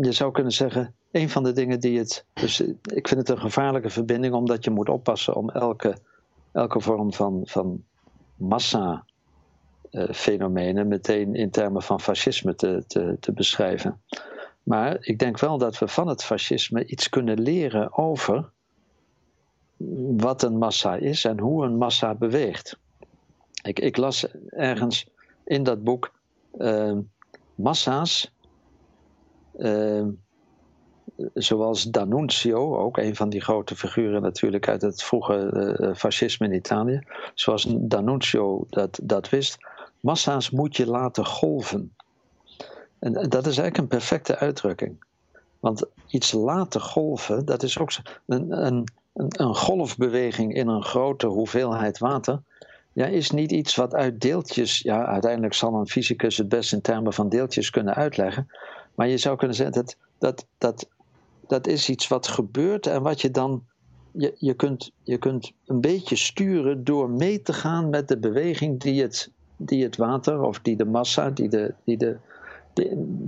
je 0.01 0.13
zou 0.13 0.33
kunnen 0.33 0.53
zeggen, 0.53 0.95
een 1.11 1.29
van 1.29 1.43
de 1.43 1.53
dingen 1.53 1.81
die 1.81 1.99
het. 1.99 2.25
Dus 2.33 2.61
ik 2.83 3.09
vind 3.09 3.21
het 3.21 3.29
een 3.29 3.39
gevaarlijke 3.39 3.91
verbinding, 3.91 4.35
omdat 4.35 4.65
je 4.65 4.71
moet 4.71 4.89
oppassen 4.89 5.35
om 5.35 5.51
elke, 5.51 5.97
elke 6.53 6.81
vorm 6.81 7.13
van, 7.13 7.41
van 7.45 7.85
massa 8.37 9.05
uh, 9.91 10.09
fenomenen 10.11 10.89
meteen 10.89 11.35
in 11.35 11.51
termen 11.51 11.83
van 11.83 12.01
fascisme 12.01 12.55
te, 12.55 12.85
te, 12.87 13.17
te 13.21 13.33
beschrijven. 13.33 14.01
Maar 14.63 14.97
ik 15.01 15.19
denk 15.19 15.39
wel 15.39 15.59
dat 15.59 15.79
we 15.79 15.89
van 15.89 16.09
het 16.09 16.25
fascisme 16.25 16.87
iets 16.87 17.09
kunnen 17.09 17.41
leren 17.41 17.99
over 17.99 18.51
wat 20.17 20.43
een 20.43 20.59
massa 20.59 20.95
is 20.95 21.25
en 21.25 21.39
hoe 21.39 21.65
een 21.65 21.77
massa 21.77 22.15
beweegt. 22.15 22.79
Ik, 23.63 23.79
ik 23.79 23.97
las 23.97 24.27
ergens 24.49 25.07
in 25.45 25.63
dat 25.63 25.85
boek 25.85 26.13
uh, 26.59 26.99
massa's, 27.55 28.33
uh, 29.59 30.07
zoals 31.35 31.85
D'Annunzio, 31.85 32.77
ook 32.79 32.97
een 32.97 33.17
van 33.17 33.29
die 33.29 33.41
grote 33.41 33.77
figuren 33.77 34.23
natuurlijk 34.23 34.69
uit 34.69 34.83
het 34.83 35.03
vroege 35.03 35.77
uh, 35.81 35.95
fascisme 35.95 36.47
in 36.47 36.55
Italië, 36.55 37.01
zoals 37.35 37.67
D'Annunzio 37.79 38.67
dat, 38.71 38.99
dat 39.03 39.29
wist, 39.29 39.57
Massa's 40.01 40.51
moet 40.51 40.77
je 40.77 40.87
laten 40.87 41.27
golven. 41.27 41.95
En 42.99 43.13
dat 43.13 43.47
is 43.47 43.59
eigenlijk 43.59 43.77
een 43.77 43.87
perfecte 43.87 44.39
uitdrukking. 44.39 45.05
Want 45.61 45.85
iets 46.07 46.33
laten 46.33 46.81
golven, 46.81 47.45
dat 47.45 47.63
is 47.63 47.79
ook 47.79 47.91
een, 48.27 48.67
een, 48.67 48.85
een 49.13 49.55
golfbeweging 49.55 50.55
in 50.55 50.69
een 50.69 50.83
grote 50.83 51.27
hoeveelheid 51.27 51.99
water. 51.99 52.43
Ja, 52.95 53.07
is 53.07 53.31
niet 53.31 53.53
iets 53.53 53.75
wat 53.75 53.95
uit 53.95 54.21
deeltjes. 54.21 54.79
Ja, 54.79 55.07
uiteindelijk 55.07 55.55
zal 55.55 55.75
een 55.75 55.87
fysicus 55.87 56.37
het 56.37 56.49
best 56.49 56.73
in 56.73 56.81
termen 56.81 57.13
van 57.13 57.29
deeltjes 57.29 57.71
kunnen 57.71 57.95
uitleggen. 57.95 58.47
Maar 58.95 59.09
je 59.09 59.17
zou 59.17 59.37
kunnen 59.37 59.57
zeggen 59.57 59.75
dat 59.75 59.97
dat, 60.19 60.47
dat, 60.59 60.89
dat 61.47 61.67
is 61.67 61.89
iets 61.89 62.09
wat 62.09 62.27
gebeurt 62.27 62.87
en 62.87 63.03
wat 63.03 63.21
je 63.21 63.31
dan. 63.31 63.65
Je, 64.11 64.35
je, 64.39 64.55
kunt, 64.55 64.91
je 65.03 65.19
kunt 65.19 65.53
een 65.67 65.81
beetje 65.81 66.17
sturen 66.17 66.85
door 66.85 67.11
mee 67.11 67.43
te 67.43 67.53
gaan 67.53 67.91
met 67.91 68.09
de 68.09 68.19
beweging 68.19 68.81
die 68.81 69.03
het, 69.03 69.31
die 69.57 69.83
het 69.83 69.97
water 69.97 70.43
of 70.43 70.61
die 70.61 70.77
de 70.77 70.85
massa, 70.85 71.31
die 71.31 71.49
de, 71.49 71.75
die 71.85 71.97
de, 71.97 72.17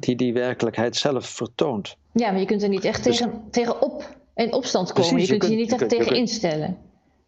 die, 0.00 0.16
die 0.16 0.32
werkelijkheid 0.32 0.96
zelf 0.96 1.26
vertoont. 1.26 1.96
Ja, 2.12 2.30
maar 2.30 2.40
je 2.40 2.46
kunt 2.46 2.62
er 2.62 2.68
niet 2.68 2.84
echt 2.84 3.04
dus, 3.04 3.16
tegen, 3.16 3.42
tegenop 3.50 4.16
in 4.34 4.52
opstand 4.52 4.92
komen. 4.92 5.20
je, 5.20 5.26
kunt 5.26 5.50
je, 5.50 5.56
niet 5.56 5.72
echt 5.72 5.88
tegen 5.88 6.16
instellen. 6.16 6.76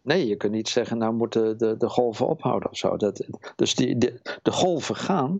Nee, 0.09 0.27
je 0.27 0.35
kunt 0.35 0.53
niet 0.53 0.69
zeggen, 0.69 0.97
nou 0.97 1.13
moeten 1.13 1.57
de, 1.57 1.77
de 1.77 1.89
golven 1.89 2.27
ophouden 2.27 2.69
of 2.69 2.77
zo. 2.77 2.97
Dat, 2.97 3.25
dus 3.55 3.75
die, 3.75 3.97
de, 3.97 4.19
de 4.41 4.51
golven 4.51 4.95
gaan. 4.95 5.39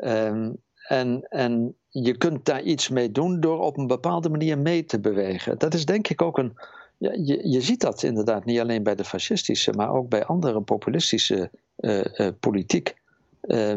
Um, 0.00 0.56
en, 0.88 1.26
en 1.28 1.74
je 1.88 2.16
kunt 2.16 2.44
daar 2.44 2.62
iets 2.62 2.88
mee 2.88 3.12
doen 3.12 3.40
door 3.40 3.60
op 3.60 3.76
een 3.78 3.86
bepaalde 3.86 4.28
manier 4.28 4.58
mee 4.58 4.84
te 4.84 5.00
bewegen. 5.00 5.58
Dat 5.58 5.74
is 5.74 5.84
denk 5.84 6.08
ik 6.08 6.22
ook 6.22 6.38
een. 6.38 6.58
Ja, 6.98 7.12
je, 7.12 7.48
je 7.48 7.60
ziet 7.60 7.80
dat 7.80 8.02
inderdaad 8.02 8.44
niet 8.44 8.60
alleen 8.60 8.82
bij 8.82 8.94
de 8.94 9.04
fascistische, 9.04 9.72
maar 9.72 9.92
ook 9.92 10.08
bij 10.08 10.24
andere 10.24 10.60
populistische 10.60 11.50
uh, 11.76 12.04
uh, 12.04 12.28
politiek. 12.40 12.96
Uh, 13.42 13.74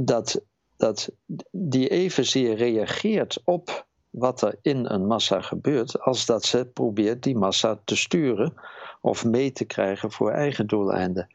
dat, 0.00 0.40
dat 0.76 1.10
die 1.50 1.88
evenzeer 1.88 2.56
reageert 2.56 3.40
op 3.44 3.86
wat 4.10 4.42
er 4.42 4.58
in 4.62 4.86
een 4.86 5.06
massa 5.06 5.40
gebeurt, 5.40 6.00
als 6.00 6.26
dat 6.26 6.44
ze 6.44 6.66
probeert 6.66 7.22
die 7.22 7.36
massa 7.36 7.80
te 7.84 7.96
sturen 7.96 8.54
of 9.00 9.24
mee 9.24 9.52
te 9.52 9.64
krijgen 9.64 10.12
voor 10.12 10.30
eigen 10.30 10.66
doeleinden. 10.66 11.26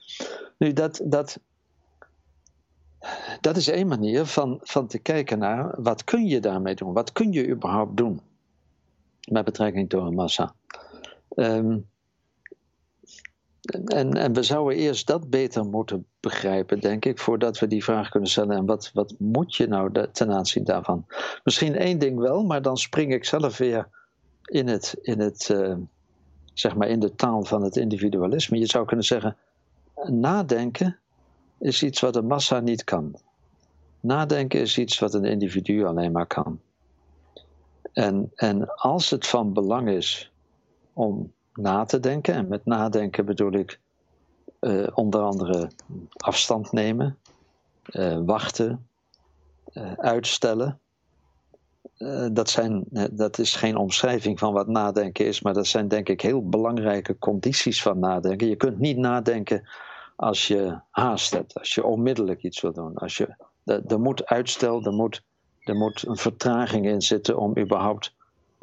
Nu, 0.58 0.74
dat, 0.74 1.02
dat, 1.04 1.40
dat 3.42 3.58
is 3.58 3.68
één 3.68 3.88
manier 3.88 4.26
van, 4.26 4.60
van 4.62 4.88
te 4.88 5.00
kijken 5.00 5.40
naar 5.40 5.82
wat 5.82 6.04
kun 6.04 6.28
je 6.28 6.40
daarmee 6.40 6.76
doen? 6.76 6.94
Wat 6.94 7.12
kun 7.12 7.32
je 7.32 7.48
überhaupt 7.48 7.98
doen 7.98 8.22
met 9.30 9.46
betrekking 9.46 9.90
tot 9.90 10.06
een 10.06 10.16
massa? 10.16 10.54
Um, 11.36 11.90
en, 13.86 14.14
en 14.14 14.34
we 14.34 14.44
zouden 14.44 14.78
eerst 14.78 15.08
dat 15.08 15.30
beter 15.30 15.66
moeten 15.66 16.06
begrijpen, 16.20 16.80
denk 16.80 17.06
ik, 17.06 17.20
voordat 17.20 17.60
we 17.60 17.68
die 17.68 17.84
vraag 17.84 18.10
kunnen 18.10 18.30
stellen. 18.30 18.58
En 18.58 18.66
wat, 18.66 18.92
wat 18.94 19.14
moet 19.18 19.56
je 19.56 19.68
nou 19.68 20.08
ten 20.12 20.32
aanzien 20.32 20.64
daarvan? 20.64 21.06
Misschien 21.44 21.76
één 21.76 22.00
ding 22.00 22.20
wel, 22.20 22.44
maar 22.44 22.62
dan 22.62 22.78
spring 22.78 23.14
ik 23.14 23.26
zelf 23.26 23.58
weer 23.58 23.88
in, 24.46 24.68
het, 24.68 24.98
in, 25.02 25.20
het, 25.20 25.50
uh, 25.52 25.76
zeg 26.54 26.76
maar 26.76 26.88
in 26.88 27.00
de 27.00 27.16
taal 27.16 27.44
van 27.44 27.64
het 27.64 27.76
individualisme. 27.76 28.60
Je 28.60 28.66
zou 28.66 28.86
kunnen 28.86 29.06
zeggen: 29.06 29.38
nadenken 30.06 31.00
is 31.58 31.84
iets 31.84 32.00
wat 32.00 32.16
een 32.16 32.28
massa 32.28 32.60
niet 32.60 32.84
kan. 32.84 33.16
Nadenken 34.00 34.60
is 34.60 34.78
iets 34.78 35.00
wat 35.00 35.14
een 35.14 35.26
individu 35.26 35.86
alleen 35.86 36.12
maar 36.12 36.28
kan. 36.28 36.60
En, 37.94 38.32
en 38.36 38.76
als 38.76 39.10
het 39.10 39.28
van 39.28 39.54
belang 39.54 39.90
is 39.90 40.32
om 40.94 41.32
na 41.54 41.86
te 41.86 42.00
denken. 42.00 42.34
En 42.34 42.48
met 42.48 42.66
nadenken 42.66 43.26
bedoel 43.26 43.52
ik 43.52 43.80
uh, 44.62 44.88
onder 44.94 45.22
andere 45.22 45.70
afstand 46.18 46.72
nemen, 46.72 47.18
uh, 47.92 48.18
wachten, 48.26 48.88
uh, 49.74 49.94
uitstellen. 49.94 50.80
Dat, 52.32 52.50
zijn, 52.50 52.86
dat 53.12 53.38
is 53.38 53.56
geen 53.56 53.78
omschrijving 53.78 54.40
van 54.40 54.54
wat 54.54 54.68
nadenken 54.68 55.26
is, 55.26 55.42
maar 55.42 55.54
dat 55.54 55.68
zijn 55.68 55.88
denk 55.88 56.10
ik 56.10 56.22
heel 56.22 56.50
belangrijke 56.50 57.18
condities 57.18 57.82
van 57.82 58.00
nadenken. 58.00 58.48
Je 58.48 58.56
kunt 58.56 58.80
niet 58.80 58.98
nadenken 58.98 59.70
als 60.16 60.48
je 60.48 60.80
haast 60.90 61.32
hebt, 61.32 61.60
als 61.60 61.76
je 61.76 61.84
onmiddellijk 61.84 62.44
iets 62.44 62.62
wil 62.62 62.74
doen. 62.74 62.96
Als 62.96 63.18
je, 63.18 63.36
er, 63.88 64.00
moet 64.00 64.26
uitstel, 64.26 64.84
er 64.84 64.94
moet, 64.94 65.24
er 65.60 65.76
moet 65.76 66.08
een 66.08 66.18
vertraging 66.18 66.86
in 66.86 67.02
zitten 67.02 67.38
om 67.38 67.58
überhaupt 67.58 68.16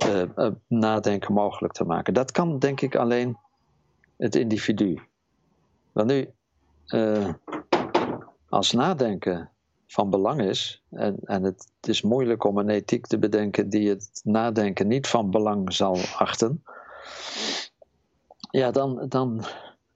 uh, 0.06 0.50
nadenken 0.66 1.34
mogelijk 1.34 1.72
te 1.72 1.84
maken. 1.84 2.14
Dat 2.14 2.30
kan 2.30 2.58
denk 2.58 2.80
ik 2.80 2.96
alleen 2.96 3.36
het 4.16 4.34
individu. 4.34 4.98
Want 5.92 6.06
nu, 6.06 6.30
als 8.48 8.72
nadenken 8.72 9.50
van 9.88 10.10
belang 10.10 10.40
is, 10.40 10.82
en, 10.90 11.16
en 11.24 11.42
het, 11.42 11.68
is 11.80 12.02
moeilijk 12.02 12.44
om 12.44 12.58
een 12.58 12.68
ethiek 12.68 13.06
te 13.06 13.18
bedenken 13.18 13.68
die 13.68 13.88
het 13.88 14.20
nadenken 14.24 14.86
niet 14.86 15.06
van 15.06 15.30
belang 15.30 15.74
zal 15.74 15.98
achten, 16.16 16.62
ja, 18.50 18.70
dan, 18.70 19.06
dan, 19.08 19.44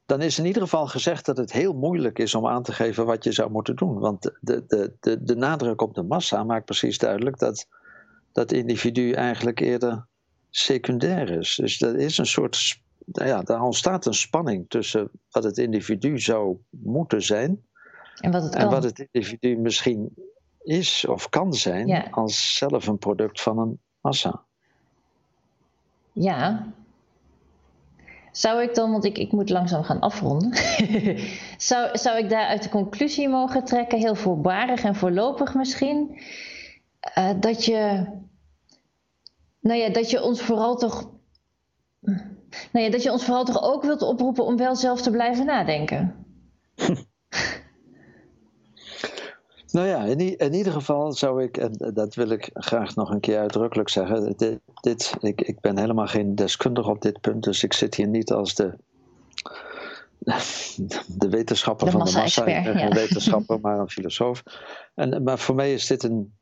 dan 0.06 0.20
is 0.20 0.38
in 0.38 0.46
ieder 0.46 0.62
geval 0.62 0.86
gezegd 0.86 1.26
dat 1.26 1.36
het 1.36 1.52
heel 1.52 1.72
moeilijk 1.72 2.18
is 2.18 2.34
om 2.34 2.46
aan 2.46 2.62
te 2.62 2.72
geven 2.72 3.06
wat 3.06 3.24
je 3.24 3.32
zou 3.32 3.50
moeten 3.50 3.76
doen. 3.76 3.98
Want 3.98 4.22
de, 4.40 4.64
de, 4.66 4.92
de, 5.00 5.22
de 5.24 5.36
nadruk 5.36 5.82
op 5.82 5.94
de 5.94 6.02
massa 6.02 6.44
maakt 6.44 6.64
precies 6.64 6.98
duidelijk 6.98 7.38
dat 7.38 7.66
dat 8.32 8.52
individu 8.52 9.12
eigenlijk 9.12 9.60
eerder 9.60 10.06
secundair 10.50 11.30
is. 11.30 11.54
Dus 11.54 11.78
dat 11.78 11.94
is 11.94 12.18
een 12.18 12.26
soort, 12.26 12.80
ja, 13.12 13.42
daar 13.42 13.62
ontstaat 13.62 14.06
een 14.06 14.14
spanning 14.14 14.64
tussen 14.68 15.10
wat 15.30 15.44
het 15.44 15.58
individu 15.58 16.18
zou 16.18 16.56
moeten 16.70 17.22
zijn 17.22 17.64
en 18.20 18.30
wat 18.30 18.42
het, 18.42 18.54
en 18.54 18.70
wat 18.70 18.82
het 18.82 19.08
individu 19.10 19.56
misschien 19.56 20.14
is 20.62 21.06
of 21.06 21.28
kan 21.28 21.54
zijn 21.54 22.10
als 22.10 22.56
zelf 22.56 22.86
een 22.86 22.98
product 22.98 23.40
van 23.40 23.58
een 23.58 23.80
massa. 24.00 24.42
Ja. 26.12 26.66
Zou 28.32 28.62
ik 28.62 28.74
dan, 28.74 28.90
want 28.90 29.04
ik, 29.04 29.18
ik 29.18 29.32
moet 29.32 29.50
langzaam 29.50 29.82
gaan 29.82 30.00
afronden, 30.00 30.52
zou, 31.56 31.98
zou 31.98 32.18
ik 32.18 32.30
daaruit 32.30 32.62
de 32.62 32.68
conclusie 32.68 33.28
mogen 33.28 33.64
trekken, 33.64 33.98
heel 33.98 34.14
voorbarig 34.14 34.82
en 34.82 34.94
voorlopig 34.94 35.54
misschien, 35.54 36.20
uh, 37.18 37.30
dat 37.40 37.64
je 37.64 38.06
nou 39.62 39.78
ja, 39.78 39.88
dat 39.88 40.10
je 40.10 40.22
ons 40.22 40.42
vooral 40.42 40.76
toch. 40.76 41.10
Nou 42.72 42.84
ja, 42.84 42.90
dat 42.90 43.02
je 43.02 43.12
ons 43.12 43.24
vooral 43.24 43.44
toch 43.44 43.62
ook 43.62 43.82
wilt 43.82 44.02
oproepen 44.02 44.44
om 44.44 44.56
wel 44.56 44.76
zelf 44.76 45.02
te 45.02 45.10
blijven 45.10 45.46
nadenken. 45.46 46.26
Nou 49.72 49.86
ja, 49.86 50.04
in, 50.04 50.38
in, 50.38 50.54
ieder 50.54 50.72
geval 50.72 51.12
zou 51.12 51.42
ik, 51.42 51.56
en 51.56 51.92
dat 51.94 52.14
wil 52.14 52.28
ik 52.28 52.50
graag 52.52 52.94
nog 52.94 53.10
een 53.10 53.20
keer 53.20 53.38
uitdrukkelijk 53.38 53.88
zeggen. 53.88 54.36
Dit, 54.36 54.58
dit, 54.80 55.14
ik, 55.20 55.40
ik 55.40 55.60
ben 55.60 55.78
helemaal 55.78 56.06
geen 56.06 56.34
deskundige 56.34 56.90
op 56.90 57.02
dit 57.02 57.20
punt, 57.20 57.44
dus 57.44 57.62
ik 57.62 57.72
zit 57.72 57.94
hier 57.94 58.08
niet 58.08 58.32
als 58.32 58.54
de, 58.54 58.74
de 61.18 61.28
wetenschapper 61.28 61.90
van 61.90 62.04
de 62.04 62.12
massa. 62.12 62.46
Een 62.46 62.78
ja. 62.78 62.88
wetenschapper, 62.88 63.60
maar 63.62 63.78
een 63.78 63.90
filosoof. 63.90 64.42
En, 64.94 65.22
maar 65.22 65.38
voor 65.38 65.54
mij 65.54 65.72
is 65.72 65.86
dit 65.86 66.02
een, 66.02 66.32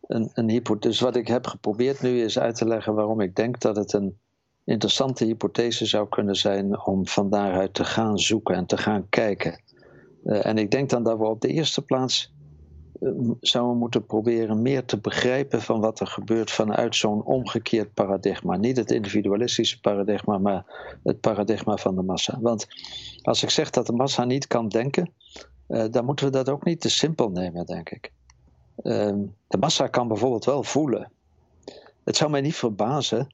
een, 0.00 0.30
een 0.34 0.48
hypothese. 0.48 0.88
Dus 0.88 1.00
wat 1.00 1.16
ik 1.16 1.28
heb 1.28 1.46
geprobeerd 1.46 2.02
nu 2.02 2.22
is 2.22 2.38
uit 2.38 2.54
te 2.54 2.66
leggen 2.66 2.94
waarom 2.94 3.20
ik 3.20 3.34
denk 3.34 3.60
dat 3.60 3.76
het 3.76 3.92
een 3.92 4.18
interessante 4.64 5.24
hypothese 5.24 5.86
zou 5.86 6.08
kunnen 6.08 6.34
zijn 6.34 6.84
om 6.84 7.06
van 7.06 7.30
daaruit 7.30 7.74
te 7.74 7.84
gaan 7.84 8.18
zoeken 8.18 8.54
en 8.54 8.66
te 8.66 8.76
gaan 8.76 9.08
kijken. 9.08 9.62
Uh, 10.24 10.46
en 10.46 10.58
ik 10.58 10.70
denk 10.70 10.90
dan 10.90 11.02
dat 11.02 11.18
we 11.18 11.24
op 11.24 11.40
de 11.40 11.48
eerste 11.48 11.82
plaats 11.82 12.32
uh, 13.00 13.30
zouden 13.40 13.76
moeten 13.76 14.06
proberen 14.06 14.62
meer 14.62 14.84
te 14.84 14.98
begrijpen 14.98 15.62
van 15.62 15.80
wat 15.80 16.00
er 16.00 16.06
gebeurt 16.06 16.50
vanuit 16.50 16.96
zo'n 16.96 17.24
omgekeerd 17.24 17.94
paradigma. 17.94 18.56
Niet 18.56 18.76
het 18.76 18.90
individualistische 18.90 19.80
paradigma, 19.80 20.38
maar 20.38 20.64
het 21.02 21.20
paradigma 21.20 21.76
van 21.76 21.94
de 21.94 22.02
massa. 22.02 22.38
Want 22.40 22.66
als 23.22 23.42
ik 23.42 23.50
zeg 23.50 23.70
dat 23.70 23.86
de 23.86 23.92
massa 23.92 24.24
niet 24.24 24.46
kan 24.46 24.68
denken, 24.68 25.12
uh, 25.68 25.84
dan 25.90 26.04
moeten 26.04 26.26
we 26.26 26.32
dat 26.32 26.48
ook 26.48 26.64
niet 26.64 26.80
te 26.80 26.90
simpel 26.90 27.30
nemen, 27.30 27.66
denk 27.66 27.90
ik. 27.90 28.12
Ehm, 28.82 29.18
de 29.48 29.58
massa 29.58 29.86
kan 29.86 30.08
bijvoorbeeld 30.08 30.44
wel 30.44 30.62
voelen. 30.62 31.10
Het 32.04 32.16
zou 32.16 32.30
mij 32.30 32.40
niet 32.40 32.56
verbazen 32.56 33.26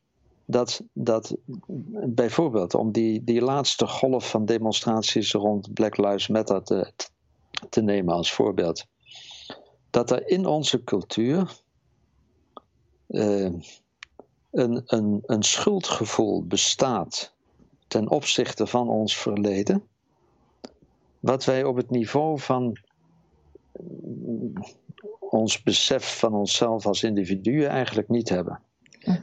dat, 0.45 0.83
dat 0.93 1.37
bijvoorbeeld 2.07 2.75
om 2.75 2.93
die, 2.93 3.25
die 3.25 3.41
laatste 3.41 3.87
golf 3.87 4.31
van 4.31 4.45
demonstraties 4.45 5.33
rond 5.33 5.75
Black 5.75 5.97
Lives 5.97 6.29
Matter 6.29 6.63
te, 6.63 6.93
te 7.71 7.83
nemen 7.83 8.15
als 8.15 8.33
voorbeeld, 8.33 8.87
dat 9.95 10.11
er 10.11 10.29
in 10.29 10.47
onze 10.47 10.85
cultuur 10.85 11.61
uh, 13.09 13.53
een, 14.51 14.83
een, 14.87 15.23
een 15.27 15.43
schuldgevoel 15.43 16.47
bestaat 16.47 17.33
ten 17.87 18.11
opzichte 18.11 18.67
van 18.67 18.89
ons 18.89 19.17
verleden, 19.17 19.83
wat 21.21 21.45
wij 21.45 21.65
op 21.65 21.77
het 21.77 21.91
niveau 21.91 22.39
van 22.39 22.79
ons 25.19 25.63
besef 25.63 26.19
van 26.19 26.35
onszelf 26.35 26.87
als 26.87 27.03
individuen 27.03 27.69
eigenlijk 27.69 28.09
niet 28.09 28.29
hebben. 28.29 28.61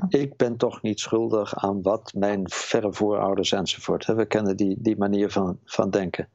Ik 0.10 0.38
ben 0.38 0.58
toch 0.58 0.82
niet 0.82 1.00
schuldig 1.00 1.56
aan 1.56 1.82
wat 1.82 2.14
mijn 2.16 2.50
verre 2.50 2.94
voorouders 2.94 3.52
enzovoort. 3.52 4.06
We 4.06 4.26
kennen 4.26 4.58
die, 4.58 4.76
die 4.80 4.98
manier 4.98 5.30
van, 5.30 5.60
van 5.66 5.90
denken. 5.90 6.30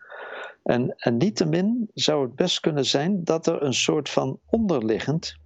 En, 0.67 0.95
en 0.97 1.17
niettemin 1.17 1.91
zou 1.95 2.23
het 2.23 2.37
best 2.37 2.61
kunnen 2.61 2.85
zijn 2.85 3.25
dat 3.25 3.47
er 3.47 3.63
een 3.63 3.75
soort 3.75 4.09
van 4.09 4.39
onderliggend, 4.51 5.37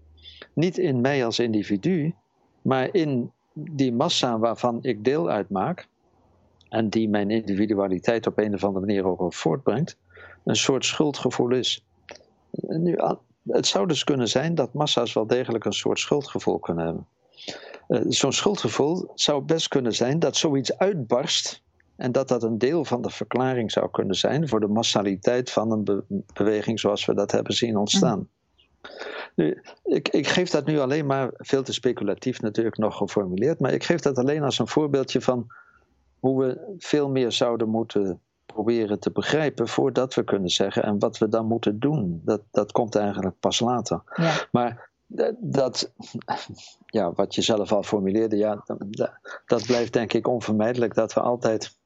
niet 0.55 0.79
in 0.79 1.01
mij 1.01 1.25
als 1.25 1.39
individu, 1.39 2.15
Maar 2.63 2.95
in 2.95 3.33
die 3.53 3.93
massa 3.93 4.39
waarvan 4.39 4.79
ik 4.83 5.05
deel 5.05 5.31
uitmaak, 5.31 5.89
en 6.69 6.89
die 6.89 7.09
mijn 7.09 7.31
individualiteit 7.31 8.27
op 8.27 8.39
een 8.39 8.55
of 8.55 8.65
andere 8.65 8.87
manier 8.87 9.07
ook 9.07 9.35
voortbrengt, 9.35 9.97
een 10.45 10.57
soort 10.57 10.85
schuldgevoel 10.85 11.51
is. 11.51 11.85
Nu, 12.51 12.99
het 13.49 13.67
zou 13.67 13.87
dus 13.87 14.05
kunnen 14.05 14.29
zijn 14.29 14.55
dat 14.55 14.75
massa's 14.75 15.13
wel 15.13 15.27
degelijk 15.27 15.65
een 15.65 15.73
soort 15.73 15.99
schuldgevoel 15.99 16.59
kunnen 16.59 16.85
hebben. 16.85 17.07
Uh, 17.89 18.01
Zo'n 18.09 18.33
schuldgevoel 18.33 19.11
zou 19.15 19.43
best 19.43 19.69
kunnen 19.69 19.95
zijn 19.95 20.19
dat 20.19 20.37
zoiets 20.37 20.79
uitbarst 20.79 21.63
en 22.01 22.13
dat 22.13 22.29
dat 22.29 22.43
een 22.43 22.59
deel 22.59 22.85
van 22.85 23.03
de 23.03 23.11
verklaring 23.11 23.73
zou 23.73 23.91
kunnen 23.91 24.17
zijn 24.17 24.49
voor 24.49 24.61
de 24.61 24.69
massaliteit 24.69 25.51
van 25.51 25.71
een 25.71 26.05
beweging 26.33 26.81
zoals 26.81 27.05
we 27.05 27.15
dat 27.15 27.31
hebben 27.31 27.55
zien 27.55 27.77
ontstaan. 27.77 28.29
Nu, 29.35 29.63
ik, 29.85 30.09
ik, 30.09 30.29
geef 30.29 30.51
dat 30.51 30.67
nu 30.67 30.79
alleen 30.79 31.07
maar 31.07 31.31
veel 31.37 31.63
te 31.63 31.73
speculatief 31.73 32.41
natuurlijk 32.41 32.77
nog 32.77 32.97
geformuleerd, 32.97 33.61
maar 33.61 33.73
ik 33.73 33.85
geef 33.85 34.01
dat 34.01 34.19
alleen 34.19 34.43
als 34.43 34.59
een 34.59 34.69
voorbeeldje 34.69 35.21
van 35.21 35.47
hoe 36.19 36.45
we 36.45 36.75
veel 36.79 37.09
meer 37.09 37.33
zouden 37.33 37.69
moeten 37.69 38.21
proberen 38.47 38.99
te 38.99 39.11
begrijpen 39.11 39.69
voordat 39.69 40.15
we 40.15 40.25
kunnen 40.25 40.51
zeggen 40.51 40.83
en 40.83 40.99
wat 40.99 41.19
we 41.19 41.29
dan 41.29 41.47
moeten 41.47 41.79
doen. 41.79 42.21
Dat, 42.25 42.41
dat 42.51 42.73
komt 42.73 42.95
eigenlijk 42.95 43.41
pas 43.41 43.61
later. 43.61 44.03
Ja. 44.15 44.33
Maar 44.53 44.91
dat, 45.39 45.93
ja, 46.87 47.13
wat 47.13 47.35
je 47.35 47.43
zelf 47.43 47.73
al 47.73 47.83
formuleerde, 47.83 48.37
ja, 48.37 48.63
dat, 48.91 49.11
dat 49.47 49.67
blijft 49.67 49.93
denk 49.93 50.13
ik 50.13 50.27
onvermijdelijk 50.27 50.95
dat 50.95 51.13
we 51.13 51.21
altijd, 51.21 51.79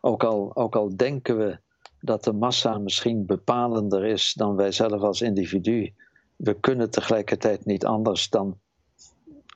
ook 0.00 0.24
al, 0.24 0.56
ook 0.56 0.76
al 0.76 0.96
denken 0.96 1.38
we 1.38 1.58
dat 2.00 2.24
de 2.24 2.32
massa 2.32 2.78
misschien 2.78 3.26
bepalender 3.26 4.04
is 4.04 4.32
dan 4.32 4.56
wij 4.56 4.72
zelf 4.72 5.02
als 5.02 5.20
individu, 5.20 5.92
we 6.36 6.54
kunnen 6.60 6.90
tegelijkertijd 6.90 7.64
niet 7.64 7.84
anders 7.84 8.28
dan 8.28 8.58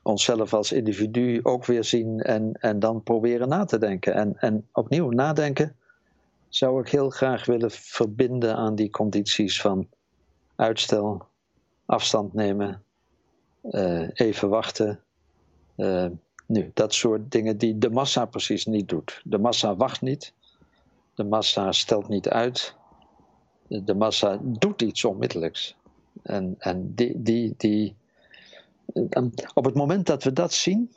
onszelf 0.02 0.54
als 0.54 0.72
individu 0.72 1.40
ook 1.42 1.64
weer 1.64 1.84
zien 1.84 2.20
en, 2.20 2.52
en 2.52 2.78
dan 2.78 3.02
proberen 3.02 3.48
na 3.48 3.64
te 3.64 3.78
denken. 3.78 4.14
En, 4.14 4.36
en 4.38 4.68
opnieuw 4.72 5.10
nadenken 5.10 5.76
zou 6.48 6.80
ik 6.80 6.88
heel 6.88 7.10
graag 7.10 7.46
willen 7.46 7.70
verbinden 7.70 8.56
aan 8.56 8.74
die 8.74 8.90
condities 8.90 9.60
van 9.60 9.88
uitstel, 10.56 11.26
afstand 11.86 12.34
nemen, 12.34 12.82
uh, 13.62 14.08
even 14.12 14.48
wachten. 14.48 15.00
Uh, 15.76 16.06
nu, 16.46 16.70
dat 16.74 16.94
soort 16.94 17.30
dingen 17.30 17.58
die 17.58 17.78
de 17.78 17.90
massa 17.90 18.24
precies 18.24 18.66
niet 18.66 18.88
doet. 18.88 19.20
De 19.24 19.38
massa 19.38 19.76
wacht 19.76 20.00
niet, 20.00 20.32
de 21.14 21.24
massa 21.24 21.72
stelt 21.72 22.08
niet 22.08 22.28
uit, 22.28 22.74
de 23.66 23.94
massa 23.94 24.38
doet 24.42 24.82
iets 24.82 25.04
onmiddellijks. 25.04 25.76
En, 26.22 26.54
en 26.58 26.94
die, 26.94 27.22
die, 27.22 27.54
die, 27.56 27.96
op 29.54 29.64
het 29.64 29.74
moment 29.74 30.06
dat 30.06 30.22
we 30.22 30.32
dat 30.32 30.52
zien, 30.52 30.92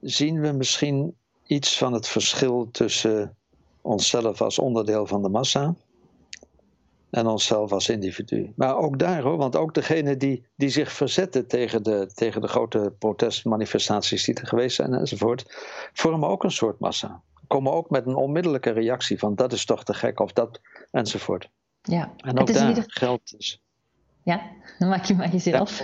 zien 0.00 0.40
we 0.40 0.52
misschien 0.52 1.14
iets 1.46 1.78
van 1.78 1.92
het 1.92 2.08
verschil 2.08 2.68
tussen 2.70 3.36
onszelf 3.80 4.40
als 4.40 4.58
onderdeel 4.58 5.06
van 5.06 5.22
de 5.22 5.28
massa 5.28 5.74
en 7.14 7.26
onszelf 7.26 7.72
als 7.72 7.88
individu. 7.88 8.52
Maar 8.56 8.76
ook 8.76 8.98
daar 8.98 9.22
hoor, 9.22 9.36
want 9.36 9.56
ook 9.56 9.74
degenen 9.74 10.18
die, 10.18 10.46
die 10.56 10.68
zich 10.68 10.92
verzetten 10.92 11.46
tegen 11.46 11.82
de, 11.82 12.10
tegen 12.14 12.40
de 12.40 12.48
grote 12.48 12.92
protestmanifestaties 12.98 14.24
die 14.24 14.34
er 14.34 14.46
geweest 14.46 14.76
zijn 14.76 14.94
enzovoort, 14.94 15.44
vormen 15.92 16.28
ook 16.28 16.44
een 16.44 16.50
soort 16.50 16.78
massa. 16.78 17.22
Komen 17.46 17.72
ook 17.72 17.90
met 17.90 18.06
een 18.06 18.14
onmiddellijke 18.14 18.70
reactie 18.70 19.18
van 19.18 19.34
dat 19.34 19.52
is 19.52 19.64
toch 19.64 19.84
te 19.84 19.94
gek 19.94 20.20
of 20.20 20.32
dat 20.32 20.60
enzovoort. 20.90 21.50
Ja, 21.82 22.12
en 22.16 22.38
ook 22.38 22.52
daar 22.52 22.84
geldt 22.86 23.30
dus. 23.36 23.60
Ja, 24.22 24.50
dan 24.78 24.88
maak 24.88 25.04
je 25.04 25.14
maar 25.14 25.30
jezelf. 25.30 25.82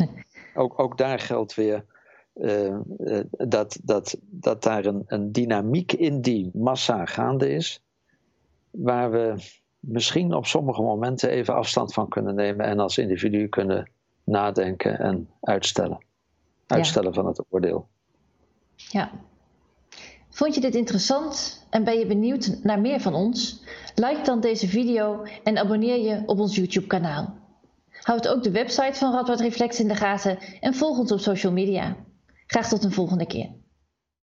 ook, 0.54 0.78
ook 0.78 0.98
daar 0.98 1.18
geldt 1.18 1.54
weer 1.54 1.84
uh, 2.34 2.76
uh, 2.98 3.20
dat, 3.30 3.78
dat, 3.82 4.16
dat 4.20 4.62
daar 4.62 4.84
een, 4.84 5.04
een 5.06 5.32
dynamiek 5.32 5.92
in 5.92 6.20
die 6.20 6.50
massa 6.52 7.06
gaande 7.06 7.50
is, 7.50 7.82
waar 8.70 9.10
we 9.10 9.34
misschien 9.80 10.34
op 10.34 10.46
sommige 10.46 10.82
momenten 10.82 11.30
even 11.30 11.54
afstand 11.54 11.92
van 11.92 12.08
kunnen 12.08 12.34
nemen 12.34 12.66
en 12.66 12.78
als 12.78 12.98
individu 12.98 13.48
kunnen 13.48 13.90
nadenken 14.24 14.98
en 14.98 15.28
uitstellen. 15.40 16.04
Uitstellen 16.66 17.14
van 17.14 17.26
het 17.26 17.42
oordeel. 17.48 17.88
Ja. 18.74 19.10
Vond 20.30 20.54
je 20.54 20.60
dit 20.60 20.74
interessant 20.74 21.66
en 21.70 21.84
ben 21.84 21.98
je 21.98 22.06
benieuwd 22.06 22.58
naar 22.62 22.80
meer 22.80 23.00
van 23.00 23.14
ons? 23.14 23.64
Like 23.94 24.22
dan 24.22 24.40
deze 24.40 24.68
video 24.68 25.22
en 25.44 25.58
abonneer 25.58 25.98
je 25.98 26.22
op 26.26 26.38
ons 26.38 26.56
YouTube 26.56 26.86
kanaal. 26.86 27.38
Houd 27.90 28.28
ook 28.28 28.42
de 28.42 28.50
website 28.50 28.98
van 28.98 29.12
Radboud 29.12 29.40
Reflex 29.40 29.80
in 29.80 29.88
de 29.88 29.94
gaten 29.94 30.38
en 30.60 30.74
volg 30.74 30.98
ons 30.98 31.12
op 31.12 31.18
social 31.18 31.52
media. 31.52 31.96
Graag 32.46 32.68
tot 32.68 32.84
een 32.84 32.92
volgende 32.92 33.26
keer. 33.26 33.50